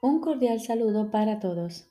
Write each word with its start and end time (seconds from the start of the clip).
Un 0.00 0.20
cordial 0.20 0.60
saludo 0.60 1.10
para 1.10 1.40
todos. 1.40 1.90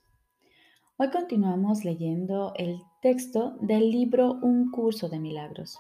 Hoy 0.96 1.10
continuamos 1.10 1.84
leyendo 1.84 2.54
el 2.56 2.82
texto 3.02 3.58
del 3.60 3.92
libro 3.92 4.40
Un 4.42 4.72
curso 4.72 5.10
de 5.10 5.20
milagros. 5.20 5.78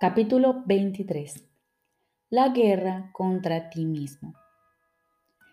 Capítulo 0.00 0.64
23. 0.66 1.44
La 2.30 2.48
guerra 2.48 3.10
contra 3.12 3.70
ti 3.70 3.86
mismo. 3.86 4.34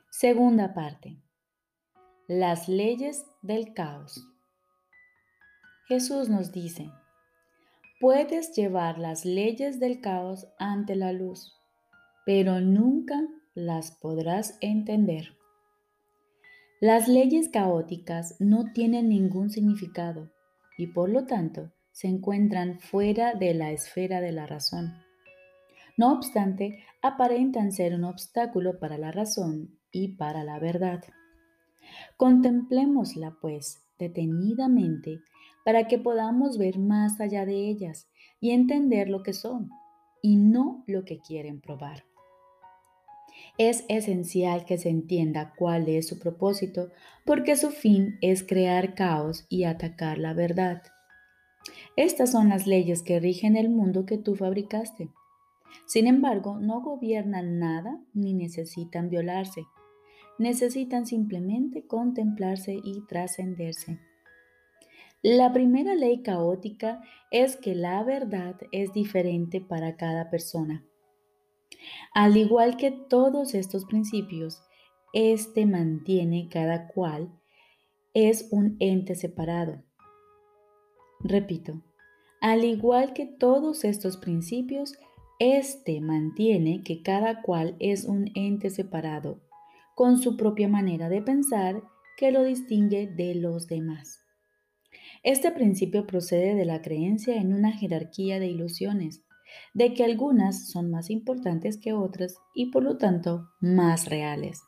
Segunda 0.09 0.73
parte. 0.73 1.21
Las 2.27 2.67
leyes 2.67 3.27
del 3.43 3.75
caos. 3.75 4.27
Jesús 5.87 6.29
nos 6.29 6.51
dice, 6.51 6.89
puedes 7.99 8.55
llevar 8.55 8.97
las 8.97 9.23
leyes 9.23 9.79
del 9.79 10.01
caos 10.01 10.47
ante 10.57 10.95
la 10.95 11.13
luz, 11.13 11.53
pero 12.25 12.59
nunca 12.59 13.21
las 13.53 13.91
podrás 13.91 14.57
entender. 14.61 15.38
Las 16.81 17.09
leyes 17.09 17.49
caóticas 17.49 18.37
no 18.39 18.71
tienen 18.71 19.09
ningún 19.09 19.49
significado 19.49 20.31
y 20.77 20.87
por 20.87 21.09
lo 21.09 21.25
tanto 21.25 21.73
se 21.91 22.07
encuentran 22.07 22.79
fuera 22.79 23.33
de 23.33 23.53
la 23.53 23.71
esfera 23.71 24.21
de 24.21 24.31
la 24.31 24.47
razón. 24.47 24.93
No 25.97 26.13
obstante, 26.13 26.85
aparentan 27.01 27.73
ser 27.73 27.93
un 27.95 28.05
obstáculo 28.05 28.79
para 28.79 28.97
la 28.97 29.11
razón 29.11 29.77
y 29.91 30.15
para 30.15 30.45
la 30.45 30.57
verdad. 30.57 31.03
Contemplémosla, 32.15 33.35
pues, 33.41 33.83
detenidamente 33.97 35.19
para 35.65 35.85
que 35.87 35.99
podamos 35.99 36.57
ver 36.57 36.79
más 36.79 37.19
allá 37.19 37.45
de 37.45 37.69
ellas 37.69 38.09
y 38.39 38.51
entender 38.51 39.09
lo 39.09 39.21
que 39.21 39.33
son 39.33 39.69
y 40.21 40.37
no 40.37 40.85
lo 40.87 41.03
que 41.03 41.19
quieren 41.19 41.59
probar. 41.59 42.08
Es 43.59 43.83
esencial 43.89 44.63
que 44.63 44.77
se 44.77 44.87
entienda 44.87 45.53
cuál 45.57 45.89
es 45.89 46.07
su 46.07 46.17
propósito, 46.17 46.91
porque 47.25 47.57
su 47.57 47.71
fin 47.71 48.17
es 48.21 48.41
crear 48.41 48.95
caos 48.95 49.45
y 49.49 49.65
atacar 49.65 50.17
la 50.17 50.33
verdad. 50.33 50.81
Estas 51.97 52.31
son 52.31 52.47
las 52.47 52.67
leyes 52.67 53.03
que 53.03 53.19
rigen 53.19 53.57
el 53.57 53.67
mundo 53.67 54.05
que 54.05 54.17
tú 54.17 54.35
fabricaste. 54.35 55.09
Sin 55.85 56.07
embargo, 56.07 56.57
no 56.57 56.79
gobiernan 56.79 57.59
nada 57.59 57.99
ni 58.13 58.33
necesitan 58.33 59.09
violarse. 59.09 59.65
Necesitan 60.37 61.05
simplemente 61.05 61.85
contemplarse 61.85 62.79
y 62.81 63.05
trascenderse. 63.07 63.99
La 65.21 65.51
primera 65.51 65.95
ley 65.95 66.21
caótica 66.21 67.01
es 67.29 67.57
que 67.57 67.75
la 67.75 68.01
verdad 68.03 68.55
es 68.71 68.93
diferente 68.93 69.59
para 69.59 69.97
cada 69.97 70.29
persona. 70.29 70.85
Al 72.13 72.37
igual 72.37 72.77
que 72.77 72.91
todos 72.91 73.53
estos 73.53 73.85
principios, 73.85 74.61
este 75.13 75.65
mantiene 75.65 76.49
cada 76.49 76.87
cual 76.87 77.31
es 78.13 78.47
un 78.51 78.75
ente 78.79 79.15
separado. 79.15 79.83
Repito, 81.21 81.81
al 82.41 82.63
igual 82.63 83.13
que 83.13 83.25
todos 83.25 83.83
estos 83.83 84.17
principios, 84.17 84.93
este 85.39 86.01
mantiene 86.01 86.83
que 86.83 87.01
cada 87.01 87.41
cual 87.41 87.75
es 87.79 88.05
un 88.05 88.31
ente 88.35 88.69
separado, 88.69 89.41
con 89.95 90.17
su 90.17 90.37
propia 90.37 90.67
manera 90.67 91.09
de 91.09 91.21
pensar 91.21 91.83
que 92.17 92.31
lo 92.31 92.43
distingue 92.43 93.07
de 93.07 93.35
los 93.35 93.67
demás. 93.67 94.19
Este 95.23 95.51
principio 95.51 96.07
procede 96.07 96.55
de 96.55 96.65
la 96.65 96.81
creencia 96.81 97.35
en 97.35 97.53
una 97.53 97.71
jerarquía 97.71 98.39
de 98.39 98.47
ilusiones 98.47 99.25
de 99.73 99.93
que 99.93 100.03
algunas 100.03 100.69
son 100.69 100.89
más 100.91 101.09
importantes 101.09 101.77
que 101.77 101.93
otras 101.93 102.37
y 102.53 102.71
por 102.71 102.83
lo 102.83 102.97
tanto 102.97 103.49
más 103.59 104.09
reales. 104.09 104.61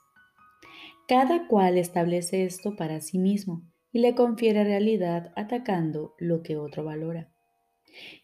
Cada 1.07 1.47
cual 1.47 1.77
establece 1.77 2.45
esto 2.45 2.75
para 2.75 3.02
sí 3.02 3.20
mismo 3.20 3.64
y 3.91 3.99
le 3.99 4.15
confiere 4.15 4.64
realidad 4.64 5.33
atacando 5.36 6.14
lo 6.17 6.41
que 6.41 6.58
otro 6.58 6.83
valora. 6.83 7.31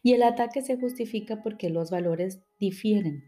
Y 0.01 0.13
el 0.13 0.23
ataque 0.23 0.62
se 0.62 0.78
justifica 0.78 1.44
porque 1.44 1.69
los 1.69 1.91
valores 1.91 2.41
difieren 2.59 3.23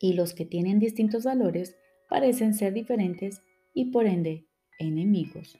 y 0.00 0.12
los 0.12 0.34
que 0.34 0.44
tienen 0.44 0.78
distintos 0.78 1.24
valores 1.24 1.76
parecen 2.08 2.54
ser 2.54 2.72
diferentes 2.72 3.42
y 3.74 3.90
por 3.90 4.06
ende 4.06 4.46
enemigos. 4.78 5.58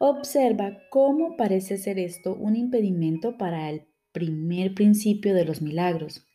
Observa 0.00 0.78
cómo 0.90 1.36
parece 1.36 1.76
ser 1.76 1.98
esto 1.98 2.34
un 2.34 2.56
impedimento 2.56 3.36
para 3.36 3.68
el 3.70 3.87
primer 4.18 4.74
principio 4.74 5.32
de 5.32 5.44
los 5.44 5.62
milagros, 5.62 6.26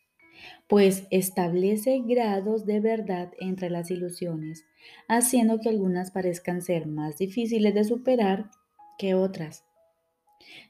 pues 0.68 1.06
establece 1.10 2.02
grados 2.06 2.64
de 2.64 2.80
verdad 2.80 3.30
entre 3.38 3.68
las 3.68 3.90
ilusiones, 3.90 4.64
haciendo 5.06 5.60
que 5.60 5.68
algunas 5.68 6.10
parezcan 6.10 6.62
ser 6.62 6.86
más 6.86 7.18
difíciles 7.18 7.74
de 7.74 7.84
superar 7.84 8.50
que 8.96 9.14
otras. 9.14 9.64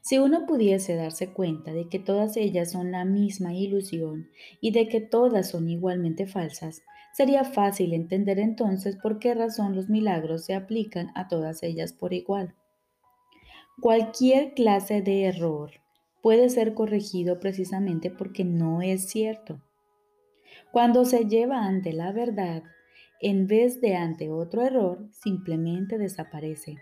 Si 0.01 0.17
uno 0.17 0.45
pudiese 0.45 0.95
darse 0.95 1.31
cuenta 1.31 1.71
de 1.71 1.87
que 1.87 1.99
todas 1.99 2.35
ellas 2.35 2.71
son 2.71 2.91
la 2.91 3.05
misma 3.05 3.53
ilusión 3.53 4.29
y 4.59 4.71
de 4.71 4.89
que 4.89 4.99
todas 4.99 5.51
son 5.51 5.69
igualmente 5.69 6.27
falsas, 6.27 6.81
sería 7.13 7.45
fácil 7.45 7.93
entender 7.93 8.39
entonces 8.39 8.97
por 8.97 9.19
qué 9.19 9.33
razón 9.33 9.73
los 9.73 9.87
milagros 9.87 10.43
se 10.43 10.53
aplican 10.53 11.11
a 11.15 11.29
todas 11.29 11.63
ellas 11.63 11.93
por 11.93 12.13
igual. 12.13 12.55
Cualquier 13.79 14.53
clase 14.53 15.01
de 15.01 15.23
error 15.23 15.84
puede 16.25 16.49
ser 16.49 16.73
corregido 16.73 17.39
precisamente 17.39 18.09
porque 18.09 18.43
no 18.43 18.81
es 18.81 19.09
cierto. 19.09 19.61
Cuando 20.71 21.05
se 21.05 21.25
lleva 21.25 21.67
ante 21.67 21.93
la 21.93 22.11
verdad, 22.11 22.63
en 23.21 23.45
vez 23.45 23.79
de 23.79 23.95
ante 23.95 24.31
otro 24.31 24.63
error, 24.63 25.07
simplemente 25.11 25.99
desaparece. 25.99 26.77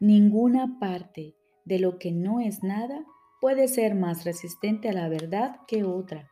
Ninguna 0.00 0.78
parte 0.78 1.34
de 1.64 1.78
lo 1.78 1.98
que 1.98 2.12
no 2.12 2.40
es 2.40 2.62
nada 2.62 3.06
puede 3.40 3.68
ser 3.68 3.94
más 3.94 4.26
resistente 4.26 4.90
a 4.90 4.92
la 4.92 5.08
verdad 5.08 5.60
que 5.66 5.84
otra. 5.84 6.30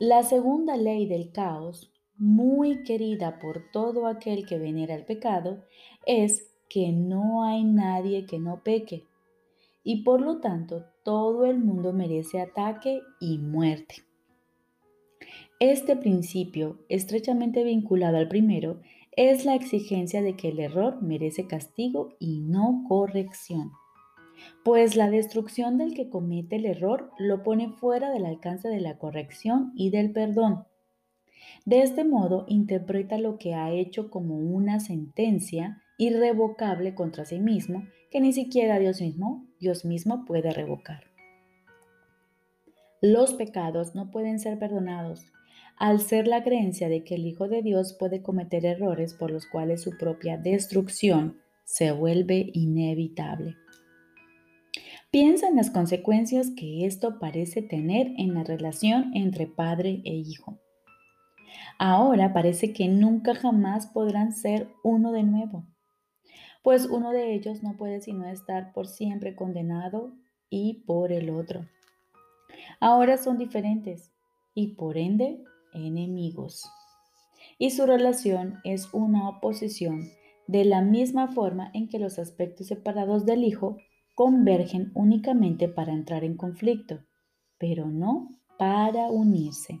La 0.00 0.24
segunda 0.24 0.76
ley 0.76 1.06
del 1.06 1.30
caos, 1.30 1.92
muy 2.16 2.82
querida 2.82 3.38
por 3.38 3.70
todo 3.70 4.08
aquel 4.08 4.44
que 4.44 4.58
venera 4.58 4.96
el 4.96 5.04
pecado, 5.04 5.64
es 6.04 6.50
que 6.68 6.90
no 6.90 7.44
hay 7.44 7.62
nadie 7.62 8.26
que 8.26 8.40
no 8.40 8.64
peque 8.64 9.06
y 9.86 10.02
por 10.02 10.20
lo 10.20 10.40
tanto 10.40 10.84
todo 11.04 11.46
el 11.46 11.60
mundo 11.60 11.92
merece 11.92 12.40
ataque 12.40 13.02
y 13.20 13.38
muerte. 13.38 14.02
Este 15.60 15.94
principio, 15.94 16.80
estrechamente 16.88 17.62
vinculado 17.62 18.16
al 18.16 18.26
primero, 18.26 18.80
es 19.12 19.44
la 19.44 19.54
exigencia 19.54 20.22
de 20.22 20.36
que 20.36 20.48
el 20.48 20.58
error 20.58 21.00
merece 21.02 21.46
castigo 21.46 22.16
y 22.18 22.40
no 22.40 22.84
corrección, 22.88 23.70
pues 24.64 24.96
la 24.96 25.08
destrucción 25.08 25.78
del 25.78 25.94
que 25.94 26.10
comete 26.10 26.56
el 26.56 26.66
error 26.66 27.12
lo 27.16 27.44
pone 27.44 27.70
fuera 27.70 28.10
del 28.10 28.26
alcance 28.26 28.68
de 28.68 28.80
la 28.80 28.98
corrección 28.98 29.72
y 29.76 29.90
del 29.90 30.10
perdón. 30.10 30.64
De 31.64 31.82
este 31.82 32.04
modo, 32.04 32.44
interpreta 32.48 33.18
lo 33.18 33.38
que 33.38 33.54
ha 33.54 33.70
hecho 33.70 34.10
como 34.10 34.36
una 34.36 34.80
sentencia 34.80 35.80
irrevocable 35.96 36.96
contra 36.96 37.24
sí 37.24 37.38
mismo 37.38 37.84
que 38.10 38.20
ni 38.20 38.32
siquiera 38.32 38.78
Dios 38.78 39.00
mismo, 39.00 39.45
Dios 39.60 39.84
mismo 39.84 40.24
puede 40.24 40.52
revocar. 40.52 41.04
Los 43.00 43.34
pecados 43.34 43.94
no 43.94 44.10
pueden 44.10 44.38
ser 44.38 44.58
perdonados 44.58 45.26
al 45.78 46.00
ser 46.00 46.26
la 46.26 46.42
creencia 46.42 46.88
de 46.88 47.04
que 47.04 47.16
el 47.16 47.26
Hijo 47.26 47.48
de 47.48 47.62
Dios 47.62 47.94
puede 47.98 48.22
cometer 48.22 48.64
errores 48.64 49.14
por 49.14 49.30
los 49.30 49.46
cuales 49.46 49.82
su 49.82 49.96
propia 49.98 50.38
destrucción 50.38 51.38
se 51.64 51.92
vuelve 51.92 52.50
inevitable. 52.54 53.56
Piensa 55.10 55.48
en 55.48 55.56
las 55.56 55.70
consecuencias 55.70 56.50
que 56.56 56.86
esto 56.86 57.18
parece 57.18 57.62
tener 57.62 58.12
en 58.16 58.34
la 58.34 58.44
relación 58.44 59.12
entre 59.14 59.46
padre 59.46 60.00
e 60.04 60.14
hijo. 60.14 60.58
Ahora 61.78 62.32
parece 62.32 62.72
que 62.72 62.88
nunca 62.88 63.34
jamás 63.34 63.86
podrán 63.86 64.32
ser 64.32 64.68
uno 64.82 65.12
de 65.12 65.22
nuevo 65.22 65.66
pues 66.66 66.86
uno 66.86 67.12
de 67.12 67.32
ellos 67.32 67.62
no 67.62 67.76
puede 67.76 68.00
sino 68.00 68.26
estar 68.26 68.72
por 68.72 68.88
siempre 68.88 69.36
condenado 69.36 70.10
y 70.50 70.82
por 70.84 71.12
el 71.12 71.30
otro. 71.30 71.64
Ahora 72.80 73.18
son 73.18 73.38
diferentes 73.38 74.10
y 74.52 74.74
por 74.74 74.98
ende 74.98 75.44
enemigos. 75.72 76.68
Y 77.56 77.70
su 77.70 77.86
relación 77.86 78.58
es 78.64 78.92
una 78.92 79.28
oposición 79.28 80.08
de 80.48 80.64
la 80.64 80.82
misma 80.82 81.28
forma 81.28 81.70
en 81.72 81.88
que 81.88 82.00
los 82.00 82.18
aspectos 82.18 82.66
separados 82.66 83.24
del 83.26 83.44
Hijo 83.44 83.76
convergen 84.16 84.90
únicamente 84.96 85.68
para 85.68 85.92
entrar 85.92 86.24
en 86.24 86.36
conflicto, 86.36 86.98
pero 87.58 87.86
no 87.86 88.28
para 88.58 89.06
unirse. 89.06 89.78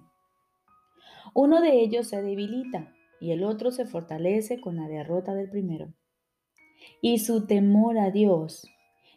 Uno 1.34 1.60
de 1.60 1.80
ellos 1.80 2.06
se 2.06 2.22
debilita 2.22 2.94
y 3.20 3.32
el 3.32 3.42
otro 3.42 3.72
se 3.72 3.86
fortalece 3.86 4.60
con 4.60 4.76
la 4.76 4.86
derrota 4.86 5.34
del 5.34 5.50
primero 5.50 5.92
y 7.00 7.18
su 7.18 7.46
temor 7.46 7.98
a 7.98 8.10
Dios 8.10 8.68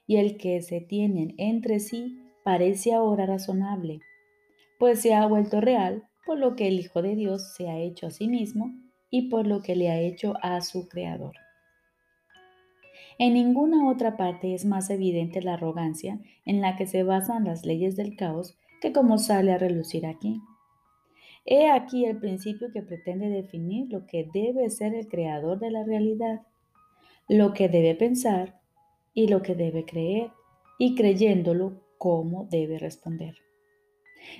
y 0.07 0.17
el 0.17 0.37
que 0.37 0.61
se 0.61 0.81
tienen 0.81 1.35
entre 1.37 1.79
sí 1.79 2.19
parece 2.43 2.93
ahora 2.93 3.25
razonable, 3.25 3.99
pues 4.79 5.01
se 5.01 5.13
ha 5.13 5.25
vuelto 5.27 5.61
real 5.61 6.07
por 6.25 6.39
lo 6.39 6.55
que 6.55 6.67
el 6.67 6.79
Hijo 6.79 7.01
de 7.01 7.15
Dios 7.15 7.53
se 7.55 7.69
ha 7.69 7.77
hecho 7.79 8.07
a 8.07 8.11
sí 8.11 8.27
mismo 8.27 8.73
y 9.09 9.29
por 9.29 9.47
lo 9.47 9.61
que 9.61 9.75
le 9.75 9.89
ha 9.89 9.99
hecho 9.99 10.33
a 10.41 10.61
su 10.61 10.87
Creador. 10.87 11.35
En 13.17 13.33
ninguna 13.33 13.89
otra 13.89 14.15
parte 14.15 14.53
es 14.53 14.65
más 14.65 14.89
evidente 14.89 15.41
la 15.41 15.55
arrogancia 15.55 16.19
en 16.45 16.61
la 16.61 16.77
que 16.77 16.87
se 16.87 17.03
basan 17.03 17.43
las 17.43 17.65
leyes 17.65 17.95
del 17.95 18.15
caos 18.15 18.57
que 18.81 18.93
como 18.93 19.17
sale 19.17 19.51
a 19.51 19.57
relucir 19.57 20.05
aquí. 20.05 20.41
He 21.45 21.69
aquí 21.69 22.05
el 22.05 22.17
principio 22.17 22.71
que 22.71 22.81
pretende 22.81 23.29
definir 23.29 23.91
lo 23.91 24.05
que 24.05 24.29
debe 24.33 24.69
ser 24.69 24.93
el 24.93 25.07
creador 25.07 25.59
de 25.59 25.71
la 25.71 25.83
realidad, 25.83 26.41
lo 27.29 27.53
que 27.53 27.69
debe 27.69 27.95
pensar 27.95 28.59
y 29.13 29.27
lo 29.27 29.41
que 29.41 29.55
debe 29.55 29.85
creer, 29.85 30.31
y 30.79 30.95
creyéndolo, 30.95 31.83
cómo 31.97 32.47
debe 32.49 32.79
responder. 32.79 33.35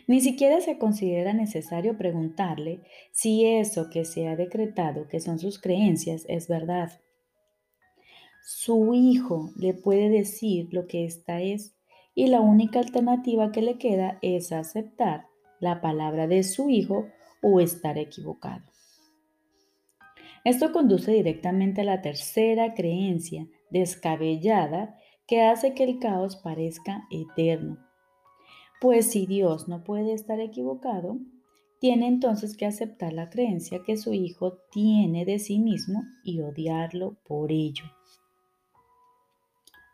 Ni 0.07 0.21
siquiera 0.21 0.59
se 0.62 0.77
considera 0.77 1.33
necesario 1.33 1.97
preguntarle 1.97 2.81
si 3.12 3.45
eso 3.45 3.89
que 3.89 4.06
se 4.06 4.27
ha 4.27 4.36
decretado 4.36 5.07
que 5.07 5.19
son 5.19 5.39
sus 5.39 5.59
creencias 5.59 6.25
es 6.27 6.47
verdad. 6.47 7.00
Su 8.44 8.94
hijo 8.94 9.51
le 9.57 9.74
puede 9.74 10.09
decir 10.09 10.69
lo 10.71 10.88
que 10.88 11.06
ésta 11.06 11.41
es 11.41 11.75
y 12.15 12.27
la 12.27 12.41
única 12.41 12.80
alternativa 12.80 13.51
que 13.51 13.62
le 13.62 13.77
queda 13.77 14.18
es 14.21 14.51
aceptar 14.51 15.27
la 15.59 15.81
palabra 15.81 16.27
de 16.27 16.44
su 16.44 16.69
hijo 16.69 17.07
o 17.41 17.59
estar 17.59 17.97
equivocado. 17.97 18.63
Esto 20.45 20.71
conduce 20.71 21.12
directamente 21.12 21.81
a 21.81 21.86
la 21.86 22.01
tercera 22.01 22.74
creencia 22.74 23.47
descabellada 23.69 24.95
que 25.27 25.41
hace 25.41 25.74
que 25.74 25.83
el 25.83 26.00
caos 26.00 26.38
parezca 26.38 27.07
eterno 27.12 27.89
pues 28.80 29.12
si 29.12 29.25
Dios 29.25 29.68
no 29.68 29.83
puede 29.83 30.13
estar 30.13 30.39
equivocado, 30.39 31.18
tiene 31.80 32.07
entonces 32.07 32.57
que 32.57 32.65
aceptar 32.65 33.13
la 33.13 33.30
creencia 33.30 33.81
que 33.86 33.97
su 33.97 34.13
hijo 34.13 34.57
tiene 34.71 35.25
de 35.25 35.39
sí 35.39 35.59
mismo 35.59 36.03
y 36.24 36.41
odiarlo 36.41 37.18
por 37.25 37.51
ello. 37.51 37.86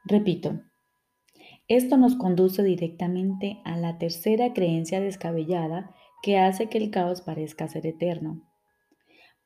Repito, 0.04 0.62
esto 1.68 1.98
nos 1.98 2.16
conduce 2.16 2.64
directamente 2.64 3.60
a 3.66 3.78
la 3.78 3.98
tercera 3.98 4.54
creencia 4.54 5.00
descabellada 5.00 5.96
que 6.22 6.38
hace 6.38 6.70
que 6.70 6.78
el 6.78 6.92
caos 6.92 7.22
parezca 7.22 7.68
ser 7.68 7.88
eterno. 7.88 8.45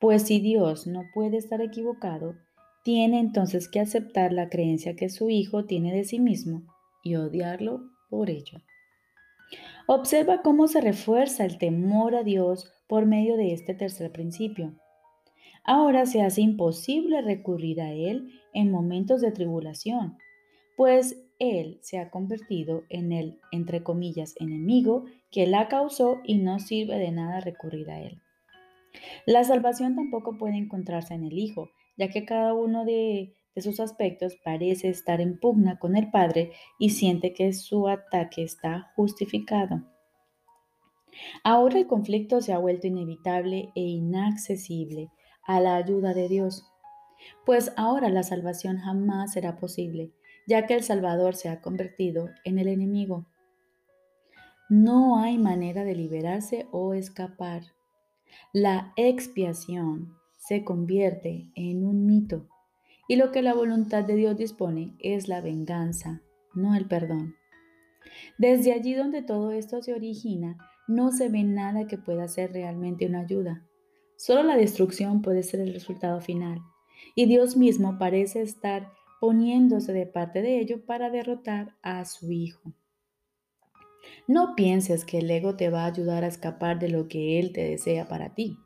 Pues 0.00 0.22
si 0.22 0.40
Dios 0.40 0.86
no 0.86 1.04
puede 1.12 1.36
estar 1.36 1.60
equivocado, 1.60 2.34
tiene 2.82 3.20
entonces 3.20 3.68
que 3.68 3.80
aceptar 3.80 4.32
la 4.32 4.48
creencia 4.48 4.96
que 4.96 5.10
su 5.10 5.28
hijo 5.28 5.66
tiene 5.66 5.94
de 5.94 6.04
sí 6.04 6.18
mismo 6.18 6.62
y 7.02 7.16
odiarlo 7.16 7.82
por 8.08 8.30
ello. 8.30 8.62
Observa 9.86 10.40
cómo 10.42 10.68
se 10.68 10.80
refuerza 10.80 11.44
el 11.44 11.58
temor 11.58 12.14
a 12.14 12.22
Dios 12.22 12.72
por 12.88 13.04
medio 13.04 13.36
de 13.36 13.52
este 13.52 13.74
tercer 13.74 14.10
principio. 14.10 14.74
Ahora 15.64 16.06
se 16.06 16.22
hace 16.22 16.40
imposible 16.40 17.20
recurrir 17.20 17.82
a 17.82 17.92
Él 17.92 18.30
en 18.54 18.70
momentos 18.70 19.20
de 19.20 19.32
tribulación, 19.32 20.16
pues 20.76 21.22
Él 21.38 21.78
se 21.82 21.98
ha 21.98 22.10
convertido 22.10 22.84
en 22.88 23.12
el, 23.12 23.38
entre 23.52 23.82
comillas, 23.82 24.34
enemigo 24.40 25.04
que 25.30 25.46
la 25.46 25.68
causó 25.68 26.20
y 26.24 26.38
no 26.38 26.58
sirve 26.58 26.98
de 26.98 27.10
nada 27.10 27.40
recurrir 27.40 27.90
a 27.90 28.00
Él. 28.00 28.22
La 29.26 29.44
salvación 29.44 29.94
tampoco 29.94 30.36
puede 30.38 30.56
encontrarse 30.56 31.14
en 31.14 31.24
el 31.24 31.38
Hijo, 31.38 31.70
ya 31.96 32.08
que 32.08 32.24
cada 32.24 32.54
uno 32.54 32.84
de 32.84 33.34
sus 33.56 33.80
aspectos 33.80 34.36
parece 34.44 34.88
estar 34.88 35.20
en 35.20 35.38
pugna 35.38 35.78
con 35.78 35.96
el 35.96 36.10
Padre 36.10 36.52
y 36.78 36.90
siente 36.90 37.32
que 37.32 37.52
su 37.52 37.88
ataque 37.88 38.42
está 38.42 38.92
justificado. 38.96 39.82
Ahora 41.44 41.78
el 41.78 41.86
conflicto 41.86 42.40
se 42.40 42.52
ha 42.52 42.58
vuelto 42.58 42.86
inevitable 42.86 43.70
e 43.74 43.80
inaccesible 43.80 45.10
a 45.46 45.60
la 45.60 45.76
ayuda 45.76 46.14
de 46.14 46.28
Dios, 46.28 46.64
pues 47.44 47.72
ahora 47.76 48.08
la 48.08 48.22
salvación 48.22 48.78
jamás 48.78 49.32
será 49.32 49.56
posible, 49.56 50.12
ya 50.46 50.66
que 50.66 50.74
el 50.74 50.82
Salvador 50.82 51.34
se 51.34 51.48
ha 51.48 51.60
convertido 51.60 52.30
en 52.44 52.58
el 52.58 52.68
enemigo. 52.68 53.26
No 54.68 55.18
hay 55.18 55.36
manera 55.36 55.84
de 55.84 55.94
liberarse 55.94 56.66
o 56.70 56.94
escapar. 56.94 57.62
La 58.52 58.92
expiación 58.96 60.16
se 60.38 60.64
convierte 60.64 61.50
en 61.54 61.84
un 61.84 62.06
mito 62.06 62.48
y 63.08 63.16
lo 63.16 63.32
que 63.32 63.42
la 63.42 63.54
voluntad 63.54 64.04
de 64.04 64.16
Dios 64.16 64.36
dispone 64.36 64.94
es 65.00 65.28
la 65.28 65.40
venganza, 65.40 66.22
no 66.54 66.74
el 66.74 66.86
perdón. 66.86 67.34
Desde 68.38 68.72
allí 68.72 68.94
donde 68.94 69.22
todo 69.22 69.52
esto 69.52 69.82
se 69.82 69.94
origina, 69.94 70.58
no 70.88 71.12
se 71.12 71.28
ve 71.28 71.44
nada 71.44 71.86
que 71.86 71.98
pueda 71.98 72.26
ser 72.28 72.52
realmente 72.52 73.06
una 73.06 73.20
ayuda. 73.20 73.66
Solo 74.16 74.42
la 74.42 74.56
destrucción 74.56 75.22
puede 75.22 75.42
ser 75.42 75.60
el 75.60 75.72
resultado 75.72 76.20
final. 76.20 76.60
Y 77.14 77.26
Dios 77.26 77.56
mismo 77.56 77.98
parece 77.98 78.42
estar 78.42 78.92
poniéndose 79.20 79.92
de 79.92 80.06
parte 80.06 80.42
de 80.42 80.58
ello 80.58 80.84
para 80.84 81.10
derrotar 81.10 81.76
a 81.82 82.04
su 82.04 82.30
Hijo. 82.30 82.74
No 84.26 84.54
pienses 84.56 85.04
que 85.04 85.18
el 85.18 85.30
ego 85.30 85.56
te 85.56 85.70
va 85.70 85.84
a 85.84 85.86
ayudar 85.86 86.24
a 86.24 86.28
escapar 86.28 86.78
de 86.78 86.88
lo 86.88 87.08
que 87.08 87.38
Él 87.38 87.52
te 87.52 87.64
desea 87.64 88.08
para 88.08 88.34
ti. 88.34 88.58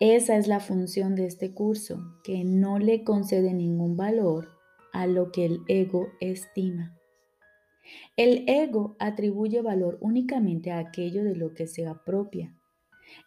Esa 0.00 0.36
es 0.36 0.46
la 0.46 0.60
función 0.60 1.14
de 1.14 1.26
este 1.26 1.54
curso, 1.54 2.02
que 2.22 2.44
no 2.44 2.78
le 2.78 3.02
concede 3.02 3.54
ningún 3.54 3.96
valor 3.96 4.50
a 4.92 5.06
lo 5.06 5.32
que 5.32 5.46
el 5.46 5.60
ego 5.68 6.08
estima. 6.20 6.98
El 8.16 8.44
ego 8.46 8.96
atribuye 8.98 9.62
valor 9.62 9.96
únicamente 10.00 10.70
a 10.70 10.78
aquello 10.78 11.24
de 11.24 11.36
lo 11.36 11.54
que 11.54 11.66
se 11.66 11.86
apropia. 11.86 12.54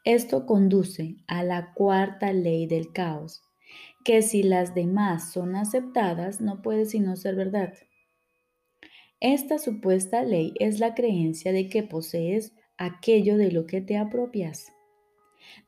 Esto 0.04 0.46
conduce 0.46 1.16
a 1.28 1.44
la 1.44 1.74
cuarta 1.74 2.34
ley 2.34 2.68
del 2.68 2.92
caos, 2.92 3.42
que 4.04 4.22
si 4.22 4.44
las 4.44 4.76
demás 4.76 5.32
son 5.32 5.56
aceptadas 5.56 6.42
no 6.42 6.62
puede 6.62 6.86
sino 6.86 7.16
ser 7.16 7.36
verdad. 7.36 7.74
Esta 9.22 9.58
supuesta 9.58 10.24
ley 10.24 10.54
es 10.60 10.80
la 10.80 10.96
creencia 10.96 11.52
de 11.52 11.68
que 11.68 11.84
posees 11.84 12.54
aquello 12.78 13.36
de 13.38 13.52
lo 13.52 13.66
que 13.66 13.82
te 13.82 13.98
apropias. 13.98 14.72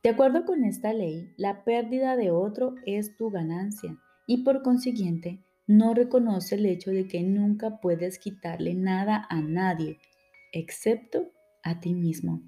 De 0.02 0.08
acuerdo 0.08 0.46
con 0.46 0.64
esta 0.64 0.94
ley, 0.94 1.34
la 1.36 1.62
pérdida 1.62 2.16
de 2.16 2.30
otro 2.30 2.74
es 2.86 3.14
tu 3.16 3.30
ganancia 3.30 3.98
y 4.26 4.38
por 4.38 4.62
consiguiente 4.62 5.44
no 5.66 5.92
reconoce 5.92 6.54
el 6.54 6.64
hecho 6.64 6.92
de 6.92 7.06
que 7.06 7.22
nunca 7.22 7.78
puedes 7.80 8.18
quitarle 8.18 8.72
nada 8.74 9.26
a 9.28 9.42
nadie, 9.42 9.98
excepto 10.52 11.30
a 11.62 11.78
ti 11.78 11.92
mismo. 11.92 12.42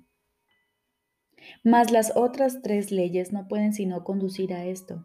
Mas 1.62 1.90
las 1.90 2.16
otras 2.16 2.62
tres 2.62 2.90
leyes 2.90 3.30
no 3.30 3.46
pueden 3.46 3.74
sino 3.74 4.04
conducir 4.04 4.54
a 4.54 4.64
esto, 4.64 5.04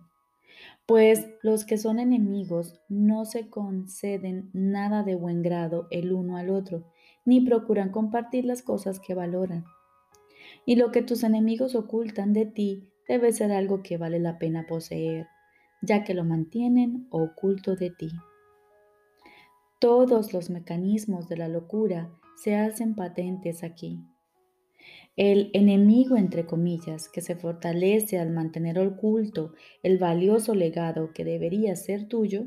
pues 0.90 1.30
los 1.44 1.66
que 1.66 1.78
son 1.78 2.00
enemigos 2.00 2.82
no 2.90 3.26
se 3.26 3.48
conceden 3.48 4.50
nada 4.54 5.04
de 5.04 5.14
buen 5.14 5.44
grado 5.44 5.88
el 5.92 6.12
uno 6.12 6.36
al 6.36 6.50
otro, 6.50 6.84
ni 7.26 7.42
procuran 7.42 7.92
compartir 7.92 8.44
las 8.44 8.64
cosas 8.64 9.00
que 9.00 9.14
valoran 9.14 9.66
y 10.66 10.78
lo 10.78 10.92
que 10.92 11.04
tus 11.04 11.24
enemigos 11.24 11.76
ocultan 11.76 12.34
de 12.34 12.48
ti 12.48 12.90
debe 13.08 13.32
ser 13.34 13.52
algo 13.52 13.84
que 13.84 14.00
vale 14.00 14.20
la 14.20 14.40
pena 14.40 14.66
poseer, 14.66 15.28
ya 15.84 16.04
que 16.04 16.16
lo 16.16 16.26
mantienen 16.26 17.06
oculto 17.12 17.76
de 17.76 17.92
ti. 17.92 18.10
Todos 19.78 20.34
los 20.34 20.50
mecanismos 20.50 21.30
de 21.30 21.38
la 21.38 21.50
locura 21.50 22.10
se 22.36 22.56
hacen 22.56 22.96
patentes 22.96 23.64
aquí. 23.64 24.00
El 25.16 25.52
enemigo, 25.54 26.16
entre 26.18 26.46
comillas, 26.46 27.10
que 27.10 27.22
se 27.22 27.36
fortalece 27.36 28.20
al 28.20 28.30
mantener 28.32 28.80
oculto 28.80 29.54
el 29.84 29.98
valioso 29.98 30.56
legado 30.56 31.12
que 31.14 31.26
debería 31.26 31.76
ser 31.76 32.08
tuyo, 32.08 32.46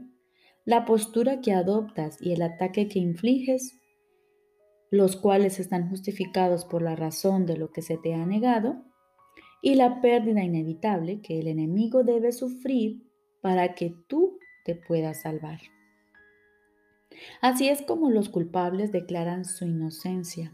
la 0.64 0.84
postura 0.84 1.40
que 1.40 1.52
adoptas 1.52 2.16
y 2.20 2.32
el 2.32 2.42
ataque 2.42 2.88
que 2.88 2.98
infliges 2.98 3.78
los 4.92 5.16
cuales 5.16 5.58
están 5.58 5.88
justificados 5.88 6.66
por 6.66 6.82
la 6.82 6.94
razón 6.94 7.46
de 7.46 7.56
lo 7.56 7.72
que 7.72 7.80
se 7.80 7.96
te 7.96 8.12
ha 8.12 8.26
negado, 8.26 8.84
y 9.62 9.76
la 9.76 10.02
pérdida 10.02 10.44
inevitable 10.44 11.22
que 11.22 11.38
el 11.38 11.46
enemigo 11.46 12.04
debe 12.04 12.30
sufrir 12.30 13.02
para 13.40 13.74
que 13.74 13.94
tú 14.06 14.38
te 14.66 14.74
puedas 14.74 15.22
salvar. 15.22 15.60
Así 17.40 17.68
es 17.68 17.80
como 17.80 18.10
los 18.10 18.28
culpables 18.28 18.92
declaran 18.92 19.46
su 19.46 19.64
inocencia. 19.64 20.52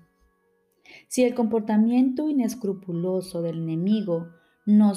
Si 1.09 1.25
el 1.25 1.35
comportamiento 1.35 2.29
inescrupuloso 2.29 3.43
del 3.43 3.59
enemigo 3.59 4.29
no 4.67 4.93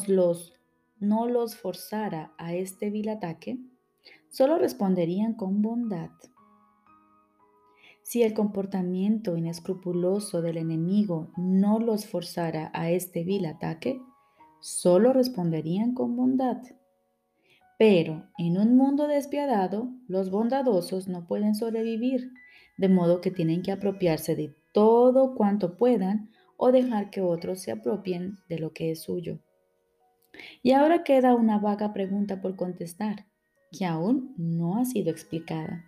los 1.28 1.56
forzara 1.56 2.34
a 2.38 2.54
este 2.54 2.90
vil 2.90 3.10
ataque, 3.10 3.60
solo 4.30 4.58
responderían 4.58 5.34
con 5.34 5.62
bondad. 5.62 6.12
Si 8.04 8.24
el 8.24 8.34
comportamiento 8.34 9.38
inescrupuloso 9.38 10.42
del 10.42 10.58
enemigo 10.58 11.32
no 11.38 11.80
los 11.80 12.06
forzara 12.06 12.72
a 12.74 12.90
este 12.90 13.24
vil 13.24 13.46
ataque, 13.46 14.02
solo 14.60 15.14
responderían 15.14 15.94
con 15.94 16.16
bondad. 16.16 16.58
Pero 17.78 18.28
en 18.38 18.58
un 18.58 18.76
mundo 18.76 19.08
despiadado, 19.08 19.94
los 20.08 20.30
bondadosos 20.30 21.08
no 21.08 21.26
pueden 21.26 21.56
sobrevivir, 21.56 22.32
de 22.78 22.90
modo 22.90 23.22
que 23.22 23.32
tienen 23.32 23.62
que 23.62 23.72
apropiarse 23.72 24.36
de 24.36 24.54
todo 24.72 25.36
cuanto 25.36 25.78
puedan 25.78 26.30
o 26.58 26.72
dejar 26.72 27.10
que 27.10 27.22
otros 27.22 27.62
se 27.62 27.72
apropien 27.72 28.38
de 28.48 28.60
lo 28.60 28.72
que 28.72 28.92
es 28.92 29.02
suyo. 29.02 29.40
Y 30.62 30.72
ahora 30.72 31.04
queda 31.04 31.36
una 31.36 31.60
vaga 31.60 31.94
pregunta 31.94 32.42
por 32.42 32.56
contestar, 32.56 33.26
que 33.72 33.86
aún 33.86 34.34
no 34.38 34.78
ha 34.78 34.86
sido 34.86 35.10
explicada. 35.12 35.86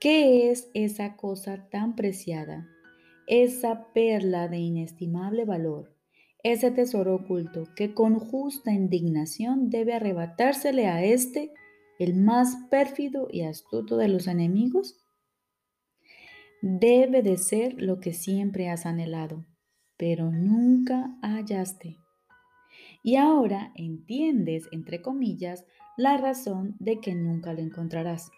¿Qué 0.00 0.50
es 0.50 0.70
esa 0.74 1.16
cosa 1.16 1.68
tan 1.70 1.96
preciada, 1.96 2.68
esa 3.26 3.92
perla 3.92 4.48
de 4.48 4.58
inestimable 4.58 5.44
valor, 5.44 5.92
ese 6.44 6.70
tesoro 6.70 7.16
oculto 7.16 7.64
que 7.74 7.94
con 7.94 8.18
justa 8.20 8.72
indignación 8.72 9.70
debe 9.70 9.94
arrebatársele 9.94 10.86
a 10.86 11.02
éste, 11.02 11.52
el 11.98 12.14
más 12.14 12.56
pérfido 12.70 13.26
y 13.28 13.42
astuto 13.42 13.96
de 13.96 14.06
los 14.06 14.28
enemigos? 14.28 15.04
Debe 16.60 17.22
de 17.22 17.36
ser 17.36 17.80
lo 17.80 18.00
que 18.00 18.12
siempre 18.12 18.68
has 18.68 18.84
anhelado, 18.84 19.46
pero 19.96 20.32
nunca 20.32 21.16
hallaste. 21.22 21.98
Y 23.04 23.14
ahora 23.14 23.72
entiendes, 23.76 24.68
entre 24.72 25.00
comillas, 25.00 25.64
la 25.96 26.16
razón 26.16 26.74
de 26.80 26.98
que 26.98 27.14
nunca 27.14 27.52
lo 27.52 27.60
encontrarás. 27.60 28.30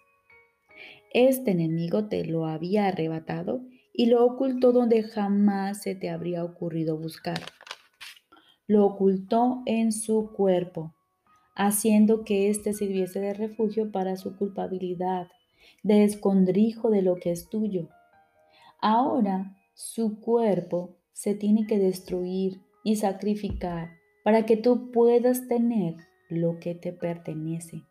Este 1.15 1.53
enemigo 1.53 2.09
te 2.09 2.27
lo 2.27 2.45
había 2.45 2.89
arrebatado 2.89 3.63
y 3.95 4.07
lo 4.07 4.23
ocultó 4.25 4.73
donde 4.73 5.03
jamás 5.03 5.83
se 5.83 5.95
te 5.95 6.11
habría 6.11 6.45
ocurrido 6.45 6.99
buscar. 6.99 7.41
Lo 8.67 8.85
ocultó 8.85 9.63
en 9.65 9.93
su 9.93 10.31
cuerpo, 10.33 10.95
haciendo 11.57 12.23
que 12.25 12.51
éste 12.51 12.75
sirviese 12.75 13.19
de 13.21 13.33
refugio 13.33 13.91
para 13.91 14.17
su 14.17 14.37
culpabilidad, 14.37 15.29
de 15.83 16.05
escondrijo 16.05 16.91
de 16.91 17.01
lo 17.01 17.17
que 17.17 17.31
es 17.31 17.49
tuyo. 17.49 17.89
Ahora 18.83 19.57
su 19.75 20.21
cuerpo 20.21 20.97
se 21.13 21.35
tiene 21.35 21.67
que 21.67 21.79
destruir 21.79 22.61
y 22.83 22.97
sacrificar 22.97 23.91
para 24.25 24.47
que 24.47 24.57
tú 24.57 24.91
puedas 24.91 25.49
tener 25.49 25.97
lo 26.29 26.59
que 26.59 26.75
te 26.75 26.93
pertenece. 26.93 27.83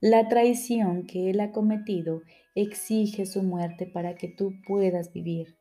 La 0.00 0.28
traición 0.28 1.06
que 1.06 1.30
él 1.30 1.40
ha 1.40 1.52
cometido 1.52 2.22
exige 2.54 3.26
su 3.26 3.42
muerte 3.42 3.86
para 3.86 4.14
que 4.14 4.28
tú 4.28 4.52
puedas 4.66 5.12
vivir. 5.12 5.56